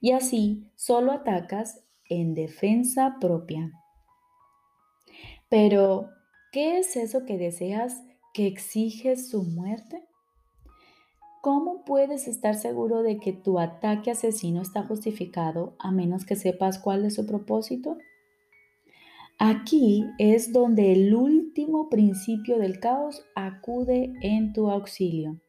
Y 0.00 0.12
así 0.12 0.70
solo 0.76 1.12
atacas 1.12 1.84
en 2.08 2.34
defensa 2.34 3.16
propia. 3.20 3.72
Pero, 5.48 6.10
¿qué 6.52 6.78
es 6.78 6.96
eso 6.96 7.24
que 7.24 7.38
deseas 7.38 8.02
que 8.32 8.46
exige 8.46 9.16
su 9.16 9.42
muerte? 9.42 10.04
¿Cómo 11.40 11.84
puedes 11.84 12.26
estar 12.26 12.56
seguro 12.56 13.02
de 13.02 13.20
que 13.20 13.32
tu 13.32 13.60
ataque 13.60 14.10
asesino 14.10 14.60
está 14.60 14.82
justificado 14.82 15.76
a 15.78 15.92
menos 15.92 16.26
que 16.26 16.34
sepas 16.34 16.80
cuál 16.80 17.04
es 17.04 17.14
su 17.14 17.26
propósito? 17.26 17.96
Aquí 19.38 20.04
es 20.18 20.52
donde 20.52 20.90
el 20.90 21.14
último 21.14 21.88
principio 21.88 22.58
del 22.58 22.80
caos 22.80 23.24
acude 23.36 24.12
en 24.20 24.52
tu 24.52 24.68
auxilio. 24.68 25.40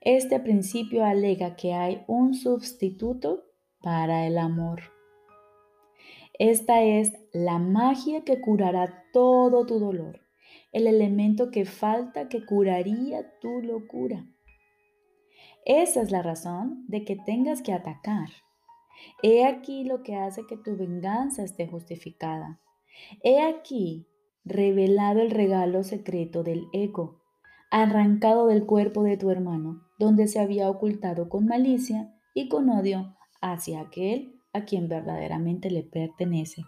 Este 0.00 0.38
principio 0.38 1.04
alega 1.04 1.56
que 1.56 1.74
hay 1.74 2.04
un 2.06 2.34
sustituto 2.34 3.42
para 3.80 4.28
el 4.28 4.38
amor. 4.38 4.82
Esta 6.38 6.84
es 6.84 7.12
la 7.32 7.58
magia 7.58 8.22
que 8.22 8.40
curará 8.40 9.02
todo 9.12 9.66
tu 9.66 9.80
dolor, 9.80 10.20
el 10.70 10.86
elemento 10.86 11.50
que 11.50 11.64
falta 11.64 12.28
que 12.28 12.46
curaría 12.46 13.38
tu 13.40 13.60
locura. 13.60 14.24
Esa 15.64 16.02
es 16.02 16.10
la 16.10 16.22
razón 16.22 16.84
de 16.88 17.04
que 17.04 17.16
tengas 17.16 17.62
que 17.62 17.72
atacar. 17.72 18.28
He 19.22 19.44
aquí 19.44 19.84
lo 19.84 20.02
que 20.02 20.16
hace 20.16 20.46
que 20.46 20.56
tu 20.56 20.76
venganza 20.76 21.42
esté 21.42 21.66
justificada. 21.66 22.60
He 23.22 23.42
aquí 23.42 24.06
revelado 24.44 25.20
el 25.20 25.30
regalo 25.30 25.82
secreto 25.82 26.42
del 26.42 26.66
ego, 26.72 27.22
arrancado 27.70 28.46
del 28.46 28.66
cuerpo 28.66 29.02
de 29.02 29.16
tu 29.16 29.30
hermano, 29.30 29.82
donde 29.98 30.28
se 30.28 30.38
había 30.38 30.68
ocultado 30.68 31.28
con 31.28 31.46
malicia 31.46 32.14
y 32.34 32.48
con 32.48 32.68
odio 32.68 33.16
hacia 33.40 33.80
aquel 33.80 34.38
a 34.52 34.64
quien 34.64 34.88
verdaderamente 34.88 35.70
le 35.70 35.82
pertenece. 35.82 36.62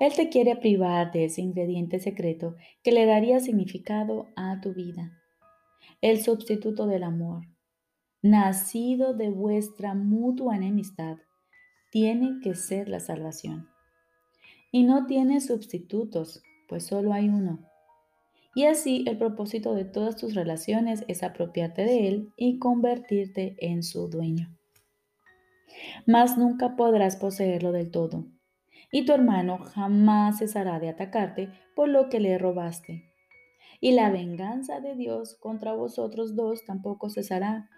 Él 0.00 0.12
te 0.14 0.30
quiere 0.30 0.56
privar 0.56 1.12
de 1.12 1.26
ese 1.26 1.42
ingrediente 1.42 2.00
secreto 2.00 2.56
que 2.82 2.92
le 2.92 3.04
daría 3.04 3.40
significado 3.40 4.26
a 4.36 4.60
tu 4.60 4.72
vida, 4.72 5.12
el 6.00 6.22
sustituto 6.22 6.86
del 6.86 7.02
amor, 7.02 7.46
nacido 8.22 9.14
de 9.14 9.30
vuestra 9.30 9.94
mutua 9.94 10.56
enemistad, 10.56 11.18
tiene 11.90 12.40
que 12.42 12.54
ser 12.54 12.88
la 12.88 13.00
salvación 13.00 13.68
y 14.76 14.84
no 14.84 15.06
tiene 15.06 15.40
sustitutos, 15.40 16.42
pues 16.68 16.86
solo 16.86 17.12
hay 17.12 17.28
uno. 17.28 17.60
Y 18.54 18.64
así 18.64 19.04
el 19.06 19.18
propósito 19.18 19.74
de 19.74 19.84
todas 19.84 20.16
tus 20.16 20.34
relaciones 20.34 21.04
es 21.08 21.22
apropiarte 21.22 21.84
de 21.84 22.08
él 22.08 22.32
y 22.36 22.58
convertirte 22.58 23.56
en 23.58 23.82
su 23.82 24.08
dueño. 24.08 24.54
Mas 26.06 26.36
nunca 26.36 26.76
podrás 26.76 27.16
poseerlo 27.16 27.72
del 27.72 27.90
todo, 27.90 28.26
y 28.92 29.04
tu 29.04 29.12
hermano 29.12 29.58
jamás 29.58 30.38
cesará 30.38 30.78
de 30.78 30.88
atacarte 30.88 31.50
por 31.74 31.88
lo 31.88 32.08
que 32.08 32.20
le 32.20 32.38
robaste. 32.38 33.15
Y 33.80 33.92
la 33.92 34.10
venganza 34.10 34.80
de 34.80 34.94
Dios 34.94 35.34
contra 35.34 35.74
vosotros 35.74 36.34
dos 36.34 36.64
tampoco 36.64 37.10
cesará, 37.10 37.68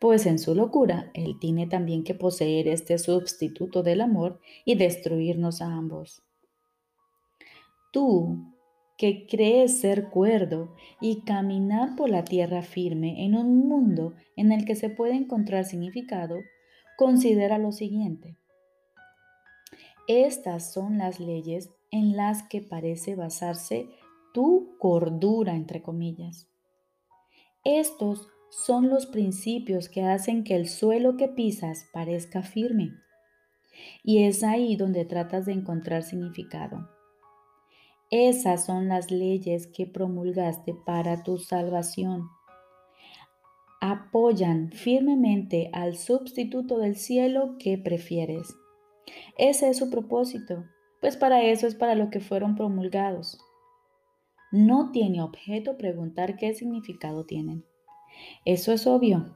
pues 0.00 0.26
en 0.26 0.38
su 0.38 0.54
locura 0.54 1.10
Él 1.14 1.38
tiene 1.40 1.66
también 1.66 2.04
que 2.04 2.14
poseer 2.14 2.68
este 2.68 2.98
sustituto 2.98 3.82
del 3.82 4.00
amor 4.00 4.40
y 4.64 4.74
destruirnos 4.74 5.62
a 5.62 5.66
ambos. 5.66 6.22
Tú, 7.92 8.52
que 8.96 9.26
crees 9.26 9.80
ser 9.80 10.10
cuerdo 10.10 10.74
y 11.00 11.22
caminar 11.22 11.96
por 11.96 12.08
la 12.08 12.24
tierra 12.24 12.62
firme 12.62 13.24
en 13.24 13.36
un 13.36 13.68
mundo 13.68 14.14
en 14.36 14.52
el 14.52 14.64
que 14.64 14.76
se 14.76 14.90
puede 14.90 15.14
encontrar 15.14 15.64
significado, 15.64 16.36
considera 16.96 17.58
lo 17.58 17.72
siguiente. 17.72 18.36
Estas 20.08 20.72
son 20.72 20.98
las 20.98 21.20
leyes 21.20 21.70
en 21.90 22.16
las 22.16 22.42
que 22.42 22.60
parece 22.60 23.14
basarse 23.14 23.88
tu 24.32 24.76
cordura, 24.78 25.54
entre 25.54 25.82
comillas. 25.82 26.48
Estos 27.64 28.28
son 28.50 28.90
los 28.90 29.06
principios 29.06 29.88
que 29.88 30.02
hacen 30.02 30.44
que 30.44 30.56
el 30.56 30.68
suelo 30.68 31.16
que 31.16 31.28
pisas 31.28 31.86
parezca 31.92 32.42
firme. 32.42 32.90
Y 34.04 34.24
es 34.24 34.42
ahí 34.42 34.76
donde 34.76 35.04
tratas 35.04 35.46
de 35.46 35.52
encontrar 35.52 36.02
significado. 36.02 36.88
Esas 38.10 38.66
son 38.66 38.88
las 38.88 39.10
leyes 39.10 39.66
que 39.66 39.86
promulgaste 39.86 40.74
para 40.74 41.22
tu 41.22 41.38
salvación. 41.38 42.28
Apoyan 43.80 44.70
firmemente 44.70 45.70
al 45.72 45.96
sustituto 45.96 46.78
del 46.78 46.96
cielo 46.96 47.56
que 47.58 47.78
prefieres. 47.78 48.54
Ese 49.38 49.70
es 49.70 49.78
su 49.78 49.88
propósito, 49.88 50.66
pues 51.00 51.16
para 51.16 51.42
eso 51.42 51.66
es 51.66 51.74
para 51.74 51.94
lo 51.94 52.10
que 52.10 52.20
fueron 52.20 52.54
promulgados. 52.54 53.38
No 54.52 54.90
tiene 54.92 55.22
objeto 55.22 55.78
preguntar 55.78 56.36
qué 56.36 56.52
significado 56.54 57.24
tienen. 57.24 57.64
Eso 58.44 58.72
es 58.72 58.86
obvio. 58.86 59.34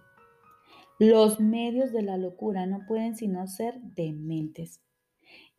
Los 0.98 1.40
medios 1.40 1.90
de 1.92 2.02
la 2.02 2.18
locura 2.18 2.66
no 2.66 2.86
pueden 2.86 3.16
sino 3.16 3.46
ser 3.46 3.80
dementes. 3.80 4.82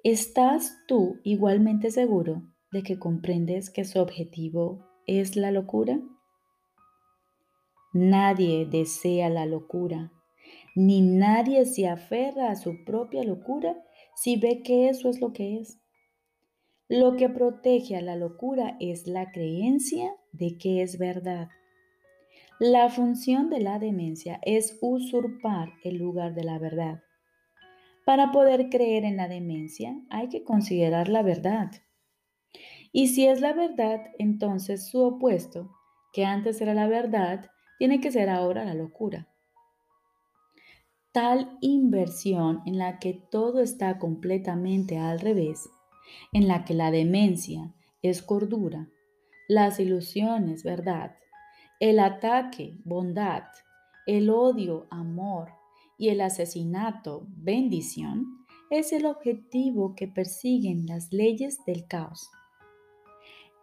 ¿Estás 0.04 0.78
tú 0.88 1.20
igualmente 1.24 1.90
seguro 1.90 2.44
de 2.72 2.84
que 2.84 3.00
comprendes 3.00 3.72
que 3.72 3.84
su 3.84 4.00
objetivo 4.00 4.86
es 5.08 5.36
la 5.36 5.52
locura? 5.52 6.00
Nadie 7.94 8.68
desea 8.68 9.30
la 9.30 9.48
locura, 9.48 10.12
ni 10.76 11.02
nadie 11.02 11.66
se 11.66 11.88
aferra 11.88 12.52
a 12.52 12.56
su 12.56 12.86
propia 12.86 13.24
locura 13.24 13.76
si 14.16 14.38
ve 14.38 14.62
que 14.62 14.90
eso 14.90 15.10
es 15.10 15.20
lo 15.20 15.34
que 15.34 15.58
es. 15.58 15.80
Lo 16.89 17.17
que 17.17 17.27
protege 17.27 17.98
a 17.98 18.01
la 18.01 18.15
locura 18.15 18.77
es 18.79 19.08
la 19.08 19.32
creencia 19.32 20.15
de 20.32 20.58
que 20.58 20.82
es 20.82 20.98
verdad. 20.98 21.50
La 22.60 22.89
función 22.89 23.50
de 23.50 23.60
la 23.60 23.77
demencia 23.77 24.39
es 24.44 24.77
usurpar 24.82 25.74
el 25.84 25.98
lugar 25.98 26.34
de 26.34 26.46
la 26.46 26.60
verdad. 26.60 27.03
Para 28.06 28.32
poder 28.32 28.70
creer 28.70 29.03
en 29.03 29.17
la 29.17 29.27
demencia 29.27 30.00
hay 30.10 30.29
que 30.29 30.46
considerar 30.46 31.10
la 31.10 31.24
verdad. 31.24 31.72
Y 32.94 33.10
si 33.10 33.27
es 33.27 33.41
la 33.41 33.51
verdad, 33.51 34.00
entonces 34.17 34.88
su 34.89 35.01
opuesto, 35.01 35.70
que 36.13 36.24
antes 36.24 36.62
era 36.62 36.74
la 36.74 36.88
verdad, 36.88 37.51
tiene 37.79 38.00
que 38.00 38.13
ser 38.13 38.29
ahora 38.29 38.63
la 38.63 38.74
locura. 38.74 39.27
Tal 41.12 41.58
inversión 41.60 42.62
en 42.65 42.77
la 42.77 42.98
que 42.98 43.13
todo 43.13 43.60
está 43.60 44.00
completamente 44.00 44.98
al 44.98 45.20
revés, 45.20 45.70
en 46.34 46.48
la 46.48 46.66
que 46.66 46.74
la 46.74 46.92
demencia 46.92 47.74
es 48.02 48.22
cordura, 48.22 48.90
las 49.48 49.80
ilusiones 49.80 50.64
verdad, 50.64 51.16
el 51.80 52.00
ataque 52.00 52.78
bondad, 52.84 53.44
el 54.06 54.30
odio 54.30 54.88
amor 54.90 55.50
y 55.98 56.10
el 56.10 56.22
asesinato 56.22 57.28
bendición, 57.30 58.46
es 58.70 58.92
el 58.92 59.06
objetivo 59.06 59.96
que 59.96 60.08
persiguen 60.08 60.86
las 60.88 61.14
leyes 61.14 61.60
del 61.66 61.88
caos. 61.88 62.30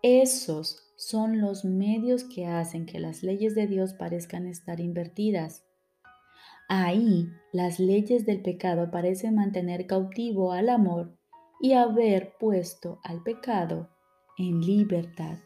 Esos 0.03 0.93
son 0.97 1.41
los 1.41 1.65
medios 1.65 2.25
que 2.25 2.47
hacen 2.47 2.87
que 2.87 2.99
las 3.01 3.23
leyes 3.23 3.55
de 3.55 3.67
Dios 3.67 3.95
parezcan 3.95 4.47
estar 4.47 4.81
invertidas. 4.81 5.65
Ahí 6.69 7.29
las 7.53 7.79
leyes 7.79 8.25
del 8.25 8.43
pecado 8.43 8.91
parecen 8.91 9.35
mantener 9.35 9.87
cautivo 9.87 10.53
al 10.53 10.71
amor 10.71 11.19
y 11.65 11.73
haber 11.73 12.37
puesto 12.39 13.01
al 13.03 13.23
pecado 13.23 13.89
en 14.37 14.61
libertad. 14.61 15.39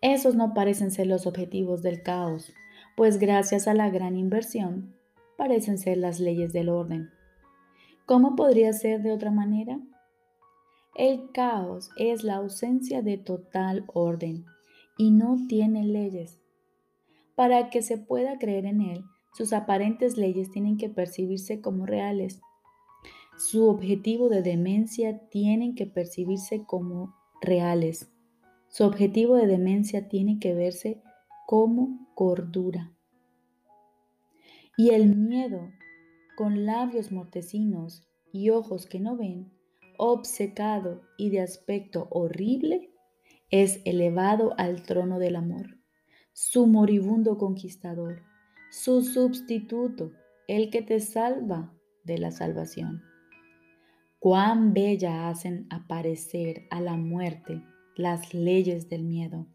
Esos 0.00 0.36
no 0.36 0.54
parecen 0.54 0.92
ser 0.92 1.08
los 1.08 1.26
objetivos 1.26 1.82
del 1.82 2.04
caos, 2.04 2.52
pues 2.96 3.18
gracias 3.18 3.66
a 3.66 3.74
la 3.74 3.90
gran 3.90 4.16
inversión 4.16 4.94
parecen 5.36 5.78
ser 5.78 5.98
las 5.98 6.20
leyes 6.20 6.52
del 6.52 6.68
orden. 6.68 7.10
¿Cómo 8.06 8.36
podría 8.36 8.72
ser 8.72 9.02
de 9.02 9.10
otra 9.10 9.32
manera? 9.32 9.80
El 10.94 11.32
caos 11.32 11.90
es 11.98 12.22
la 12.22 12.36
ausencia 12.36 13.02
de 13.02 13.18
total 13.18 13.84
orden 13.92 14.46
y 14.96 15.10
no 15.10 15.38
tiene 15.48 15.82
leyes. 15.82 16.38
Para 17.34 17.68
que 17.68 17.82
se 17.82 17.98
pueda 17.98 18.38
creer 18.38 18.64
en 18.66 18.80
él, 18.80 19.02
sus 19.34 19.52
aparentes 19.52 20.16
leyes 20.16 20.52
tienen 20.52 20.76
que 20.76 20.88
percibirse 20.88 21.60
como 21.60 21.84
reales. 21.84 22.40
Su 23.38 23.68
objetivo 23.68 24.28
de 24.28 24.42
demencia 24.42 25.28
tienen 25.28 25.76
que 25.76 25.86
percibirse 25.86 26.64
como 26.64 27.14
reales. 27.40 28.10
Su 28.66 28.82
objetivo 28.82 29.36
de 29.36 29.46
demencia 29.46 30.08
tiene 30.08 30.40
que 30.40 30.54
verse 30.54 31.04
como 31.46 32.10
cordura. 32.16 32.92
Y 34.76 34.90
el 34.90 35.14
miedo, 35.14 35.70
con 36.36 36.66
labios 36.66 37.12
mortecinos 37.12 38.08
y 38.32 38.50
ojos 38.50 38.86
que 38.86 38.98
no 38.98 39.16
ven, 39.16 39.52
obcecado 39.98 41.02
y 41.16 41.30
de 41.30 41.40
aspecto 41.40 42.08
horrible, 42.10 42.90
es 43.50 43.80
elevado 43.84 44.54
al 44.58 44.82
trono 44.82 45.20
del 45.20 45.36
amor, 45.36 45.78
su 46.32 46.66
moribundo 46.66 47.38
conquistador, 47.38 48.22
su 48.72 49.02
sustituto, 49.02 50.10
el 50.48 50.70
que 50.70 50.82
te 50.82 50.98
salva 50.98 51.72
de 52.02 52.18
la 52.18 52.32
salvación. 52.32 53.07
Cuán 54.20 54.74
bella 54.74 55.28
hacen 55.28 55.68
aparecer 55.70 56.66
a 56.70 56.80
la 56.80 56.96
muerte 56.96 57.62
las 57.94 58.34
leyes 58.34 58.88
del 58.88 59.04
miedo. 59.04 59.46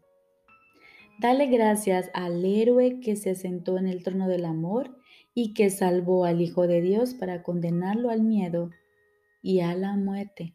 Dale 1.20 1.48
gracias 1.48 2.10
al 2.14 2.42
héroe 2.44 2.98
que 3.00 3.14
se 3.16 3.34
sentó 3.34 3.76
en 3.76 3.86
el 3.86 4.02
trono 4.02 4.26
del 4.26 4.46
amor 4.46 4.96
y 5.34 5.52
que 5.52 5.68
salvó 5.68 6.24
al 6.24 6.40
Hijo 6.40 6.66
de 6.66 6.80
Dios 6.80 7.12
para 7.12 7.42
condenarlo 7.42 8.08
al 8.08 8.22
miedo 8.22 8.70
y 9.42 9.60
a 9.60 9.74
la 9.74 9.96
muerte. 9.96 10.54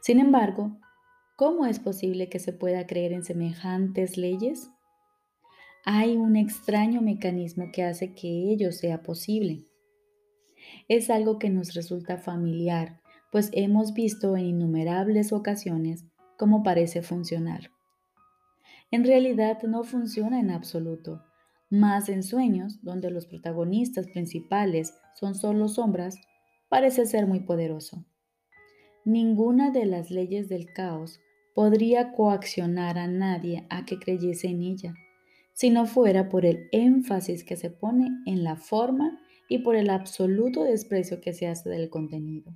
Sin 0.00 0.18
embargo, 0.18 0.78
¿cómo 1.36 1.66
es 1.66 1.78
posible 1.78 2.30
que 2.30 2.38
se 2.38 2.54
pueda 2.54 2.86
creer 2.86 3.12
en 3.12 3.22
semejantes 3.22 4.16
leyes? 4.16 4.70
Hay 5.84 6.16
un 6.16 6.36
extraño 6.36 7.02
mecanismo 7.02 7.70
que 7.70 7.82
hace 7.82 8.14
que 8.14 8.50
ello 8.50 8.72
sea 8.72 9.02
posible. 9.02 9.66
Es 10.88 11.10
algo 11.10 11.38
que 11.38 11.50
nos 11.50 11.74
resulta 11.74 12.18
familiar, 12.18 13.00
pues 13.30 13.50
hemos 13.52 13.94
visto 13.94 14.36
en 14.36 14.46
innumerables 14.46 15.32
ocasiones 15.32 16.04
cómo 16.36 16.62
parece 16.62 17.02
funcionar. 17.02 17.70
En 18.90 19.04
realidad 19.04 19.62
no 19.62 19.84
funciona 19.84 20.38
en 20.38 20.50
absoluto, 20.50 21.22
más 21.70 22.10
en 22.10 22.22
sueños, 22.22 22.82
donde 22.82 23.10
los 23.10 23.26
protagonistas 23.26 24.06
principales 24.08 24.94
son 25.18 25.34
solo 25.34 25.68
sombras, 25.68 26.16
parece 26.68 27.06
ser 27.06 27.26
muy 27.26 27.40
poderoso. 27.40 28.04
Ninguna 29.04 29.70
de 29.70 29.86
las 29.86 30.10
leyes 30.10 30.48
del 30.48 30.72
caos 30.72 31.20
podría 31.54 32.12
coaccionar 32.12 32.98
a 32.98 33.06
nadie 33.06 33.66
a 33.70 33.86
que 33.86 33.98
creyese 33.98 34.48
en 34.48 34.62
ella, 34.62 34.94
si 35.54 35.70
no 35.70 35.86
fuera 35.86 36.28
por 36.28 36.44
el 36.44 36.68
énfasis 36.72 37.44
que 37.44 37.56
se 37.56 37.70
pone 37.70 38.08
en 38.26 38.44
la 38.44 38.56
forma 38.56 39.18
y 39.48 39.58
por 39.58 39.76
el 39.76 39.90
absoluto 39.90 40.64
desprecio 40.64 41.20
que 41.20 41.32
se 41.32 41.46
hace 41.46 41.68
del 41.68 41.90
contenido. 41.90 42.52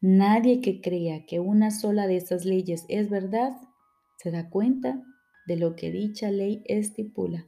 Nadie 0.00 0.60
que 0.60 0.80
crea 0.80 1.26
que 1.26 1.40
una 1.40 1.70
sola 1.70 2.06
de 2.06 2.16
estas 2.16 2.44
leyes 2.44 2.86
es 2.88 3.10
verdad 3.10 3.52
se 4.16 4.30
da 4.30 4.48
cuenta 4.48 5.02
de 5.46 5.56
lo 5.56 5.76
que 5.76 5.90
dicha 5.90 6.30
ley 6.30 6.62
estipula. 6.66 7.46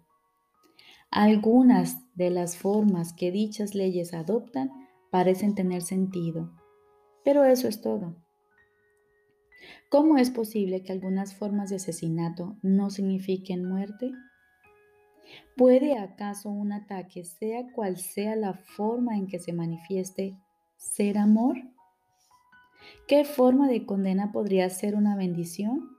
Algunas 1.10 1.98
de 2.14 2.30
las 2.30 2.56
formas 2.56 3.12
que 3.12 3.30
dichas 3.30 3.74
leyes 3.74 4.14
adoptan 4.14 4.70
parecen 5.10 5.54
tener 5.54 5.82
sentido. 5.82 6.50
Pero 7.24 7.44
eso 7.44 7.68
es 7.68 7.82
todo. 7.82 8.16
¿Cómo 9.90 10.16
es 10.16 10.30
posible 10.30 10.82
que 10.82 10.92
algunas 10.92 11.34
formas 11.34 11.70
de 11.70 11.76
asesinato 11.76 12.56
no 12.62 12.90
signifiquen 12.90 13.68
muerte? 13.68 14.12
¿Puede 15.56 15.98
acaso 15.98 16.50
un 16.50 16.72
ataque, 16.72 17.24
sea 17.24 17.70
cual 17.72 17.98
sea 17.98 18.36
la 18.36 18.54
forma 18.54 19.16
en 19.16 19.26
que 19.26 19.38
se 19.38 19.52
manifieste, 19.52 20.36
ser 20.76 21.18
amor? 21.18 21.56
¿Qué 23.06 23.24
forma 23.24 23.68
de 23.68 23.84
condena 23.86 24.32
podría 24.32 24.68
ser 24.70 24.94
una 24.94 25.16
bendición? 25.16 25.96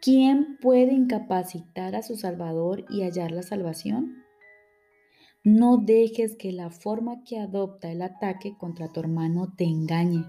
¿Quién 0.00 0.58
puede 0.60 0.92
incapacitar 0.92 1.94
a 1.94 2.02
su 2.02 2.16
Salvador 2.16 2.84
y 2.88 3.02
hallar 3.02 3.30
la 3.30 3.42
salvación? 3.42 4.22
No 5.44 5.76
dejes 5.76 6.36
que 6.36 6.52
la 6.52 6.70
forma 6.70 7.24
que 7.24 7.38
adopta 7.38 7.90
el 7.90 8.02
ataque 8.02 8.56
contra 8.56 8.88
tu 8.88 9.00
hermano 9.00 9.54
te 9.56 9.64
engañe. 9.64 10.24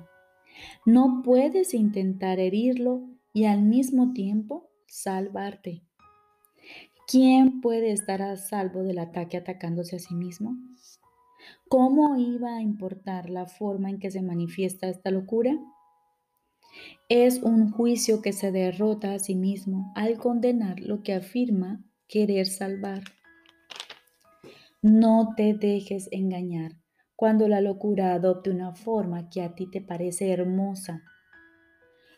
No 0.86 1.22
puedes 1.24 1.74
intentar 1.74 2.40
herirlo 2.40 3.10
y 3.34 3.46
al 3.46 3.62
mismo 3.62 4.14
tiempo 4.14 4.70
salvarte. 4.88 5.84
¿Quién 7.06 7.60
puede 7.60 7.92
estar 7.92 8.22
a 8.22 8.38
salvo 8.38 8.84
del 8.84 8.98
ataque 8.98 9.36
atacándose 9.36 9.98
a 9.98 10.00
sí 10.00 10.16
mismo? 10.16 10.58
¿Cómo 11.68 12.16
iba 12.16 12.56
a 12.56 12.62
importar 12.62 13.30
la 13.30 13.46
forma 13.46 13.90
en 13.90 14.00
que 14.00 14.10
se 14.10 14.22
manifiesta 14.22 14.88
esta 14.88 15.12
locura? 15.12 15.60
Es 17.10 17.44
un 17.44 17.72
juicio 17.72 18.22
que 18.22 18.32
se 18.32 18.52
derrota 18.52 19.14
a 19.14 19.20
sí 19.20 19.36
mismo 19.36 19.92
al 19.96 20.18
condenar 20.18 20.80
lo 20.80 21.04
que 21.04 21.14
afirma 21.14 21.84
querer 22.08 22.48
salvar. 22.48 23.04
No 24.82 25.34
te 25.36 25.54
dejes 25.54 26.08
engañar 26.12 26.72
cuando 27.18 27.50
la 27.50 27.60
locura 27.60 28.14
adopte 28.14 28.50
una 28.50 28.76
forma 28.76 29.30
que 29.30 29.42
a 29.42 29.56
ti 29.56 29.70
te 29.70 29.82
parece 29.82 30.32
hermosa. 30.32 31.04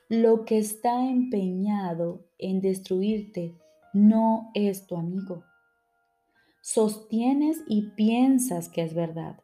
Lo 0.10 0.46
que 0.46 0.60
está 0.60 1.10
empeñado 1.10 2.28
en 2.38 2.62
destruirte 2.62 3.56
no 3.96 4.52
es 4.54 4.88
tu 4.88 4.98
amigo. 4.98 5.46
Sostienes 6.62 7.64
y 7.66 7.92
piensas 7.92 8.68
que 8.68 8.82
es 8.82 8.94
verdad 8.94 9.40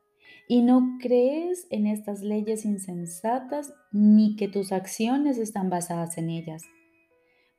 y 0.49 0.61
no 0.61 0.97
crees 0.99 1.67
en 1.69 1.87
estas 1.87 2.21
leyes 2.21 2.65
insensatas 2.65 3.73
ni 3.93 4.35
que 4.35 4.49
tus 4.49 4.73
acciones 4.73 5.37
están 5.37 5.69
basadas 5.69 6.17
en 6.17 6.29
ellas. 6.29 6.63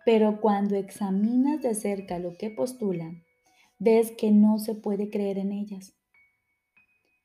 Pero 0.04 0.42
cuando 0.42 0.76
examinas 0.76 1.62
de 1.62 1.74
cerca 1.74 2.18
lo 2.18 2.36
que 2.36 2.50
postulan, 2.50 3.22
ves 3.78 4.12
que 4.12 4.30
no 4.30 4.58
se 4.58 4.74
puede 4.74 5.08
creer 5.08 5.38
en 5.38 5.52
ellas. 5.52 5.94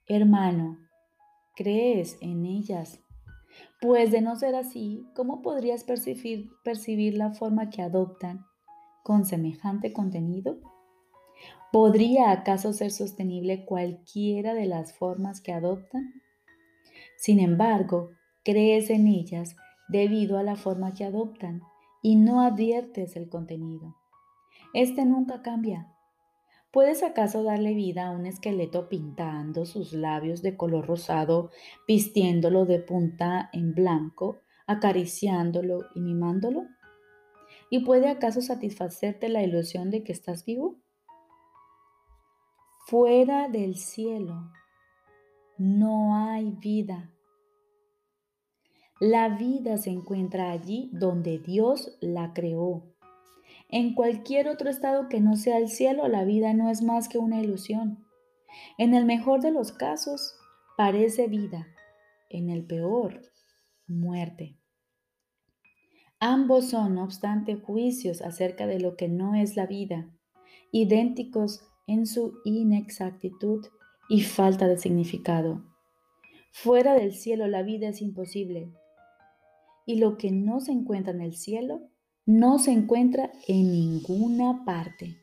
Hermano, 0.08 0.78
crees 1.58 2.18
en 2.22 2.46
ellas. 2.46 3.02
Pues 3.82 4.12
de 4.12 4.22
no 4.22 4.38
ser 4.38 4.56
así, 4.56 5.06
¿cómo 5.14 5.42
podrías 5.42 5.84
percibir, 5.84 6.52
percibir 6.64 7.16
la 7.16 7.34
forma 7.34 7.70
que 7.70 7.82
adoptan 7.82 8.46
con 9.08 9.24
semejante 9.24 9.94
contenido? 9.94 10.60
¿Podría 11.72 12.30
acaso 12.30 12.74
ser 12.74 12.92
sostenible 12.92 13.64
cualquiera 13.64 14.54
de 14.54 14.66
las 14.66 14.92
formas 14.92 15.40
que 15.40 15.54
adoptan? 15.54 16.22
Sin 17.16 17.40
embargo, 17.40 18.10
crees 18.44 18.90
en 18.90 19.08
ellas 19.08 19.56
debido 19.88 20.38
a 20.38 20.44
la 20.44 20.58
forma 20.58 20.94
que 20.94 21.06
adoptan 21.06 21.62
y 22.02 22.18
no 22.18 22.42
adviertes 22.42 23.16
el 23.16 23.30
contenido. 23.30 23.96
Este 24.74 25.06
nunca 25.06 25.42
cambia, 25.42 25.88
¿Puedes 26.74 27.02
acaso 27.02 27.44
darle 27.44 27.74
vida 27.74 28.08
a 28.08 28.12
un 28.12 28.26
esqueleto 28.26 28.90
pintando 28.90 29.66
sus 29.66 29.94
labios 29.94 30.42
de 30.42 30.58
color 30.58 30.86
rosado, 30.86 31.50
vistiéndolo 31.88 32.66
de 32.66 32.80
punta 32.80 33.50
en 33.54 33.74
blanco, 33.74 34.42
acariciándolo 34.68 35.86
y 35.96 36.02
mimándolo? 36.02 36.68
¿Y 37.70 37.86
puede 37.86 38.10
acaso 38.10 38.42
satisfacerte 38.42 39.30
la 39.30 39.44
ilusión 39.44 39.92
de 39.92 40.04
que 40.04 40.12
estás 40.12 40.46
vivo? 40.46 40.78
Fuera 42.88 43.50
del 43.50 43.76
cielo 43.76 44.52
no 45.58 46.16
hay 46.16 46.52
vida. 46.52 47.12
La 49.00 49.30
vida 49.30 49.78
se 49.78 49.90
encuentra 49.90 50.52
allí 50.52 50.90
donde 50.94 51.40
Dios 51.40 51.98
la 52.00 52.34
creó 52.34 52.98
en 53.70 53.96
cualquier 53.96 54.48
otro 54.48 54.70
estado 54.70 55.10
que 55.10 55.20
no 55.20 55.36
sea 55.36 55.58
el 55.58 55.68
cielo, 55.68 56.08
la 56.08 56.24
vida 56.24 56.54
no 56.54 56.70
es 56.70 56.82
más 56.82 57.10
que 57.10 57.18
una 57.18 57.42
ilusión. 57.42 58.06
En 58.78 58.94
el 58.94 59.06
mejor 59.06 59.42
de 59.42 59.52
los 59.52 59.74
casos, 59.74 60.36
parece 60.78 61.28
vida, 61.28 61.68
en 62.30 62.50
el 62.50 62.66
peor, 62.66 63.22
muerte. 63.86 64.58
Ambos 66.20 66.70
son, 66.70 66.96
no 66.96 67.04
obstante, 67.04 67.56
juicios 67.56 68.22
acerca 68.22 68.66
de 68.66 68.80
lo 68.80 68.96
que 68.96 69.08
no 69.08 69.36
es 69.36 69.56
la 69.56 69.68
vida, 69.68 70.10
idénticos 70.72 71.62
en 71.86 72.08
su 72.08 72.40
inexactitud 72.44 73.68
y 74.10 74.22
falta 74.22 74.68
de 74.68 74.78
significado. 74.78 75.64
Fuera 76.52 76.96
del 76.96 77.14
cielo 77.14 77.48
la 77.48 77.62
vida 77.62 77.90
es 77.90 78.02
imposible, 78.02 78.72
y 79.86 80.00
lo 80.00 80.18
que 80.18 80.32
no 80.32 80.60
se 80.60 80.72
encuentra 80.72 81.14
en 81.14 81.22
el 81.22 81.36
cielo 81.36 81.82
no 82.26 82.58
se 82.58 82.72
encuentra 82.72 83.32
en 83.48 83.72
ninguna 83.72 84.66
parte. 84.66 85.18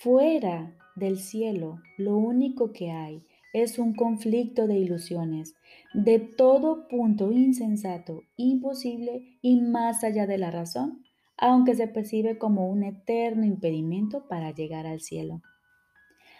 Fuera 0.00 0.76
del 0.96 1.18
cielo, 1.18 1.78
lo 1.96 2.16
único 2.16 2.72
que 2.72 2.90
hay 2.90 3.24
es 3.52 3.78
un 3.78 3.94
conflicto 3.94 4.66
de 4.66 4.78
ilusiones, 4.78 5.54
de 5.92 6.18
todo 6.18 6.86
punto 6.88 7.32
insensato, 7.32 8.22
imposible 8.36 9.38
y 9.42 9.60
más 9.60 10.04
allá 10.04 10.26
de 10.26 10.38
la 10.38 10.50
razón, 10.50 11.02
aunque 11.36 11.74
se 11.74 11.88
percibe 11.88 12.38
como 12.38 12.68
un 12.68 12.82
eterno 12.84 13.44
impedimento 13.44 14.28
para 14.28 14.52
llegar 14.52 14.86
al 14.86 15.00
cielo. 15.00 15.42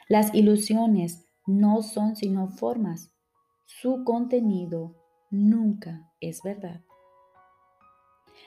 Las 0.08 0.34
ilusiones 0.34 1.26
no 1.46 1.82
son 1.82 2.16
sino 2.16 2.48
formas. 2.48 3.12
Su 3.64 4.04
contenido 4.04 4.94
nunca 5.30 6.12
es 6.20 6.42
verdad. 6.42 6.80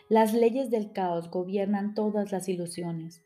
Las 0.10 0.34
leyes 0.34 0.70
del 0.70 0.92
caos 0.92 1.32
gobiernan 1.32 1.94
todas 1.94 2.32
las 2.32 2.50
ilusiones. 2.50 3.24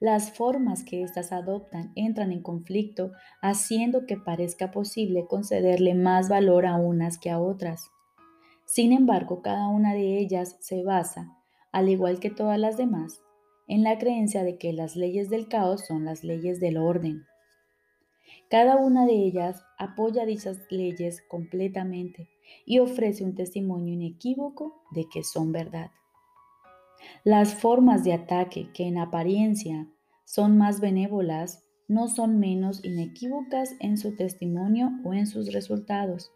Las 0.00 0.32
formas 0.32 0.82
que 0.82 1.02
éstas 1.02 1.30
adoptan 1.30 1.92
entran 1.94 2.32
en 2.32 2.40
conflicto, 2.40 3.12
haciendo 3.42 4.06
que 4.06 4.16
parezca 4.16 4.70
posible 4.70 5.26
concederle 5.28 5.94
más 5.94 6.30
valor 6.30 6.64
a 6.64 6.76
unas 6.76 7.18
que 7.18 7.28
a 7.28 7.38
otras. 7.38 7.90
Sin 8.64 8.94
embargo, 8.94 9.42
cada 9.42 9.68
una 9.68 9.92
de 9.92 10.16
ellas 10.16 10.56
se 10.60 10.82
basa, 10.82 11.36
al 11.70 11.90
igual 11.90 12.18
que 12.18 12.30
todas 12.30 12.58
las 12.58 12.78
demás, 12.78 13.20
en 13.68 13.82
la 13.82 13.98
creencia 13.98 14.42
de 14.42 14.56
que 14.56 14.72
las 14.72 14.96
leyes 14.96 15.28
del 15.28 15.48
caos 15.48 15.86
son 15.86 16.06
las 16.06 16.24
leyes 16.24 16.60
del 16.60 16.78
orden. 16.78 17.26
Cada 18.48 18.76
una 18.76 19.04
de 19.04 19.12
ellas 19.12 19.62
apoya 19.78 20.24
dichas 20.24 20.60
leyes 20.70 21.22
completamente 21.28 22.30
y 22.64 22.78
ofrece 22.78 23.22
un 23.22 23.34
testimonio 23.34 23.92
inequívoco 23.92 24.82
de 24.92 25.08
que 25.12 25.24
son 25.24 25.52
verdad. 25.52 25.90
Las 27.24 27.54
formas 27.54 28.04
de 28.04 28.12
ataque 28.12 28.70
que 28.72 28.86
en 28.86 28.98
apariencia 28.98 29.88
son 30.24 30.58
más 30.58 30.80
benévolas 30.80 31.64
no 31.88 32.06
son 32.06 32.38
menos 32.38 32.84
inequívocas 32.84 33.74
en 33.80 33.98
su 33.98 34.14
testimonio 34.14 34.92
o 35.04 35.12
en 35.12 35.26
sus 35.26 35.52
resultados. 35.52 36.30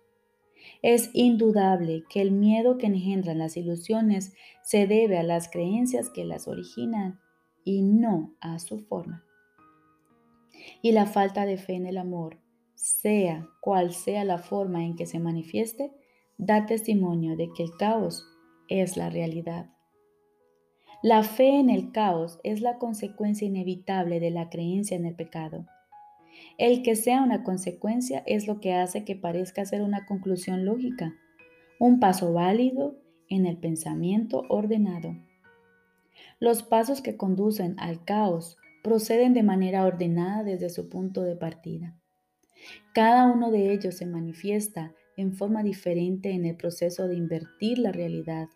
Es 0.83 1.11
indudable 1.13 2.05
que 2.09 2.21
el 2.21 2.33
miedo 2.33 2.77
que 2.79 2.87
engendran 2.87 3.39
las 3.39 3.57
ilusiones 3.57 4.35
se 4.63 4.87
debe 4.87 5.19
a 5.19 5.23
las 5.23 5.49
creencias 5.49 6.11
que 6.11 6.25
las 6.25 6.49
originan 6.49 7.21
y 7.65 7.83
no 7.83 8.35
a 8.41 8.59
su 8.59 8.81
forma. 8.81 9.25
Y 10.83 10.93
la 10.93 11.07
falta 11.07 11.47
de 11.47 11.57
fe 11.57 11.75
en 11.75 11.87
el 11.87 11.99
amor, 11.99 12.39
sea 12.75 13.49
cual 13.61 13.93
sea 13.93 14.25
la 14.25 14.39
forma 14.39 14.85
en 14.85 14.97
que 14.97 15.07
se 15.07 15.19
manifieste, 15.19 15.93
da 16.37 16.67
testimonio 16.67 17.37
de 17.37 17.51
que 17.53 17.63
el 17.63 17.77
caos 17.79 18.27
es 18.69 18.97
la 18.97 19.11
realidad. 19.11 19.74
La 21.05 21.23
fe 21.23 21.61
en 21.61 21.69
el 21.69 21.93
caos 21.93 22.41
es 22.45 22.63
la 22.63 22.79
consecuencia 22.79 23.47
inevitable 23.47 24.21
de 24.21 24.31
la 24.31 24.49
creencia 24.49 24.97
en 24.97 25.05
el 25.05 25.15
pecado. 25.15 25.67
El 26.57 26.83
que 26.83 26.97
sea 26.97 27.23
una 27.23 27.45
consecuencia 27.45 28.23
es 28.25 28.47
lo 28.47 28.59
que 28.59 28.73
hace 28.73 29.05
que 29.05 29.15
parezca 29.15 29.67
ser 29.67 29.83
una 29.83 30.07
conclusión 30.07 30.65
lógica, 30.65 31.13
un 31.79 32.01
paso 32.01 32.33
válido 32.33 32.97
en 33.29 33.45
el 33.45 33.59
pensamiento 33.59 34.47
ordenado. 34.49 35.15
Los 36.41 36.63
pasos 36.63 37.03
que 37.03 37.19
conducen 37.19 37.75
al 37.79 38.03
caos 38.07 38.57
proceden 38.83 39.35
de 39.35 39.43
manera 39.43 39.85
ordenada 39.85 40.43
desde 40.43 40.71
su 40.71 40.89
punto 40.89 41.21
de 41.21 41.37
partida. 41.37 41.95
Cada 42.95 43.31
uno 43.31 43.51
de 43.51 43.75
ellos 43.75 43.97
se 43.97 44.07
manifiesta 44.07 44.95
en 45.19 45.35
forma 45.35 45.63
diferente 45.63 46.31
en 46.31 46.47
el 46.47 46.57
proceso 46.57 47.09
de 47.09 47.17
invertir 47.17 47.79
la 47.79 47.93
realidad 47.93 48.49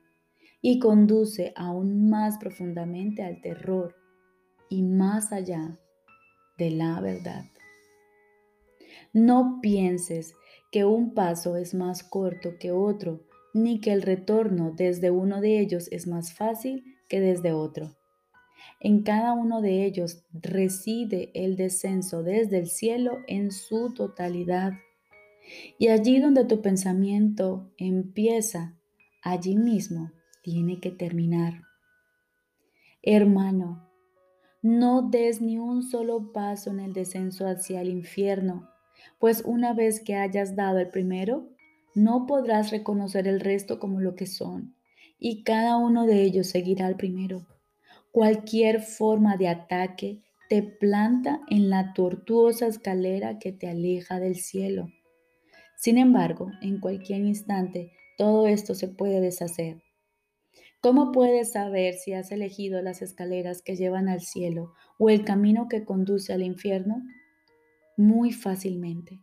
y 0.61 0.79
conduce 0.79 1.53
aún 1.57 2.09
más 2.11 2.39
profundamente 2.39 3.23
al 3.23 3.41
terror 3.41 3.95
y 4.69 4.83
más 4.83 5.33
allá 5.33 5.79
de 6.57 6.71
la 6.71 7.01
verdad. 7.01 7.45
No 9.13 9.61
pienses 9.63 10.35
que 10.71 10.85
un 10.85 11.15
paso 11.15 11.57
es 11.57 11.75
más 11.75 12.03
corto 12.03 12.59
que 12.59 12.73
otro, 12.73 13.25
ni 13.55 13.81
que 13.81 13.93
el 13.93 14.03
retorno 14.03 14.73
desde 14.77 15.11
uno 15.11 15.41
de 15.41 15.61
ellos 15.61 15.89
es 15.91 16.07
más 16.07 16.35
fácil 16.35 16.85
que 17.09 17.21
desde 17.21 17.53
otro. 17.53 17.97
En 18.81 19.03
cada 19.03 19.33
uno 19.33 19.63
de 19.63 19.85
ellos 19.85 20.25
reside 20.33 21.31
el 21.35 21.57
descenso 21.57 22.23
desde 22.23 22.59
el 22.59 22.69
cielo 22.69 23.19
en 23.27 23.51
su 23.51 23.95
totalidad. 23.95 24.73
Y 25.79 25.89
allí 25.89 26.21
donde 26.21 26.45
tu 26.45 26.61
pensamiento 26.61 27.73
empieza, 27.79 28.77
allí 29.23 29.57
mismo 29.57 30.13
tiene 30.43 30.81
que 30.81 30.91
terminar. 30.91 31.63
Hermano, 33.03 33.89
no 34.63 35.03
des 35.03 35.41
ni 35.41 35.59
un 35.59 35.83
solo 35.83 36.33
paso 36.33 36.71
en 36.71 36.81
el 36.81 36.93
descenso 36.93 37.47
hacia 37.47 37.81
el 37.81 37.91
infierno, 37.91 38.69
pues 39.19 39.43
una 39.45 39.73
vez 39.73 40.01
que 40.01 40.17
hayas 40.17 40.57
dado 40.57 40.79
el 40.79 40.91
primero, 40.91 41.49
no 41.95 42.27
podrás 42.27 42.71
reconocer 42.71 43.29
el 43.29 43.41
resto 43.41 43.79
como 43.79 44.01
lo 44.01 44.15
que 44.15 44.27
son, 44.27 44.75
y 45.19 45.43
cada 45.45 45.77
uno 45.77 46.07
de 46.07 46.23
ellos 46.23 46.49
seguirá 46.49 46.87
al 46.87 46.97
primero. 46.97 47.47
Cualquier 48.11 48.83
forma 48.83 49.37
de 49.37 49.49
ataque 49.49 50.23
te 50.49 50.63
planta 50.63 51.41
en 51.49 51.71
la 51.71 51.93
tortuosa 51.93 52.67
escalera 52.67 53.39
que 53.39 53.53
te 53.53 53.69
aleja 53.69 54.19
del 54.19 54.37
cielo. 54.37 54.89
Sin 55.77 55.99
embargo, 55.99 56.51
en 56.63 56.81
cualquier 56.81 57.21
instante 57.21 57.93
todo 58.17 58.49
esto 58.49 58.75
se 58.75 58.89
puede 58.89 59.21
deshacer 59.21 59.83
¿Cómo 60.81 61.11
puedes 61.11 61.53
saber 61.53 61.95
si 61.95 62.13
has 62.13 62.31
elegido 62.31 62.81
las 62.83 63.03
escaleras 63.03 63.63
que 63.63 63.75
llevan 63.75 64.09
al 64.09 64.21
cielo 64.21 64.75
o 64.97 65.11
el 65.11 65.25
camino 65.25 65.69
que 65.69 65.85
conduce 65.85 66.33
al 66.33 66.43
infierno? 66.43 67.03
Muy 67.97 68.33
fácilmente. 68.33 69.21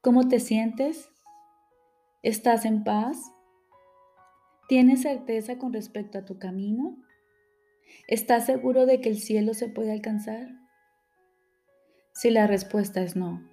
¿Cómo 0.00 0.26
te 0.26 0.40
sientes? 0.40 1.10
¿Estás 2.24 2.64
en 2.64 2.82
paz? 2.82 3.22
¿Tienes 4.68 5.02
certeza 5.02 5.58
con 5.58 5.72
respecto 5.72 6.18
a 6.18 6.24
tu 6.24 6.40
camino? 6.40 7.00
¿Estás 8.08 8.44
seguro 8.44 8.84
de 8.84 9.00
que 9.00 9.10
el 9.10 9.18
cielo 9.18 9.54
se 9.54 9.68
puede 9.68 9.92
alcanzar? 9.92 10.48
Si 12.14 12.30
la 12.30 12.48
respuesta 12.48 13.00
es 13.00 13.14
no, 13.14 13.48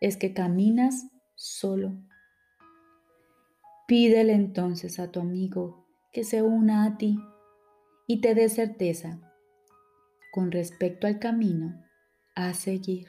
es 0.00 0.16
que 0.16 0.32
caminas 0.32 1.08
solo. 1.34 1.98
Pídele 3.88 4.34
entonces 4.34 5.00
a 5.00 5.10
tu 5.10 5.18
amigo 5.18 5.87
que 6.12 6.24
se 6.24 6.42
una 6.42 6.84
a 6.84 6.96
ti 6.96 7.18
y 8.06 8.20
te 8.20 8.34
dé 8.34 8.48
certeza 8.48 9.20
con 10.32 10.50
respecto 10.50 11.06
al 11.06 11.18
camino 11.18 11.84
a 12.34 12.54
seguir. 12.54 13.06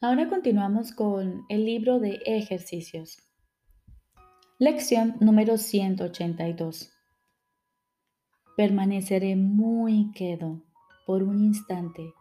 Ahora 0.00 0.28
continuamos 0.28 0.90
con 0.92 1.44
el 1.48 1.64
libro 1.64 2.00
de 2.00 2.20
ejercicios. 2.26 3.18
Lección 4.58 5.16
número 5.20 5.58
182. 5.58 6.92
Permaneceré 8.56 9.36
muy 9.36 10.10
quedo 10.12 10.60
por 11.06 11.22
un 11.22 11.38
instante 11.38 12.14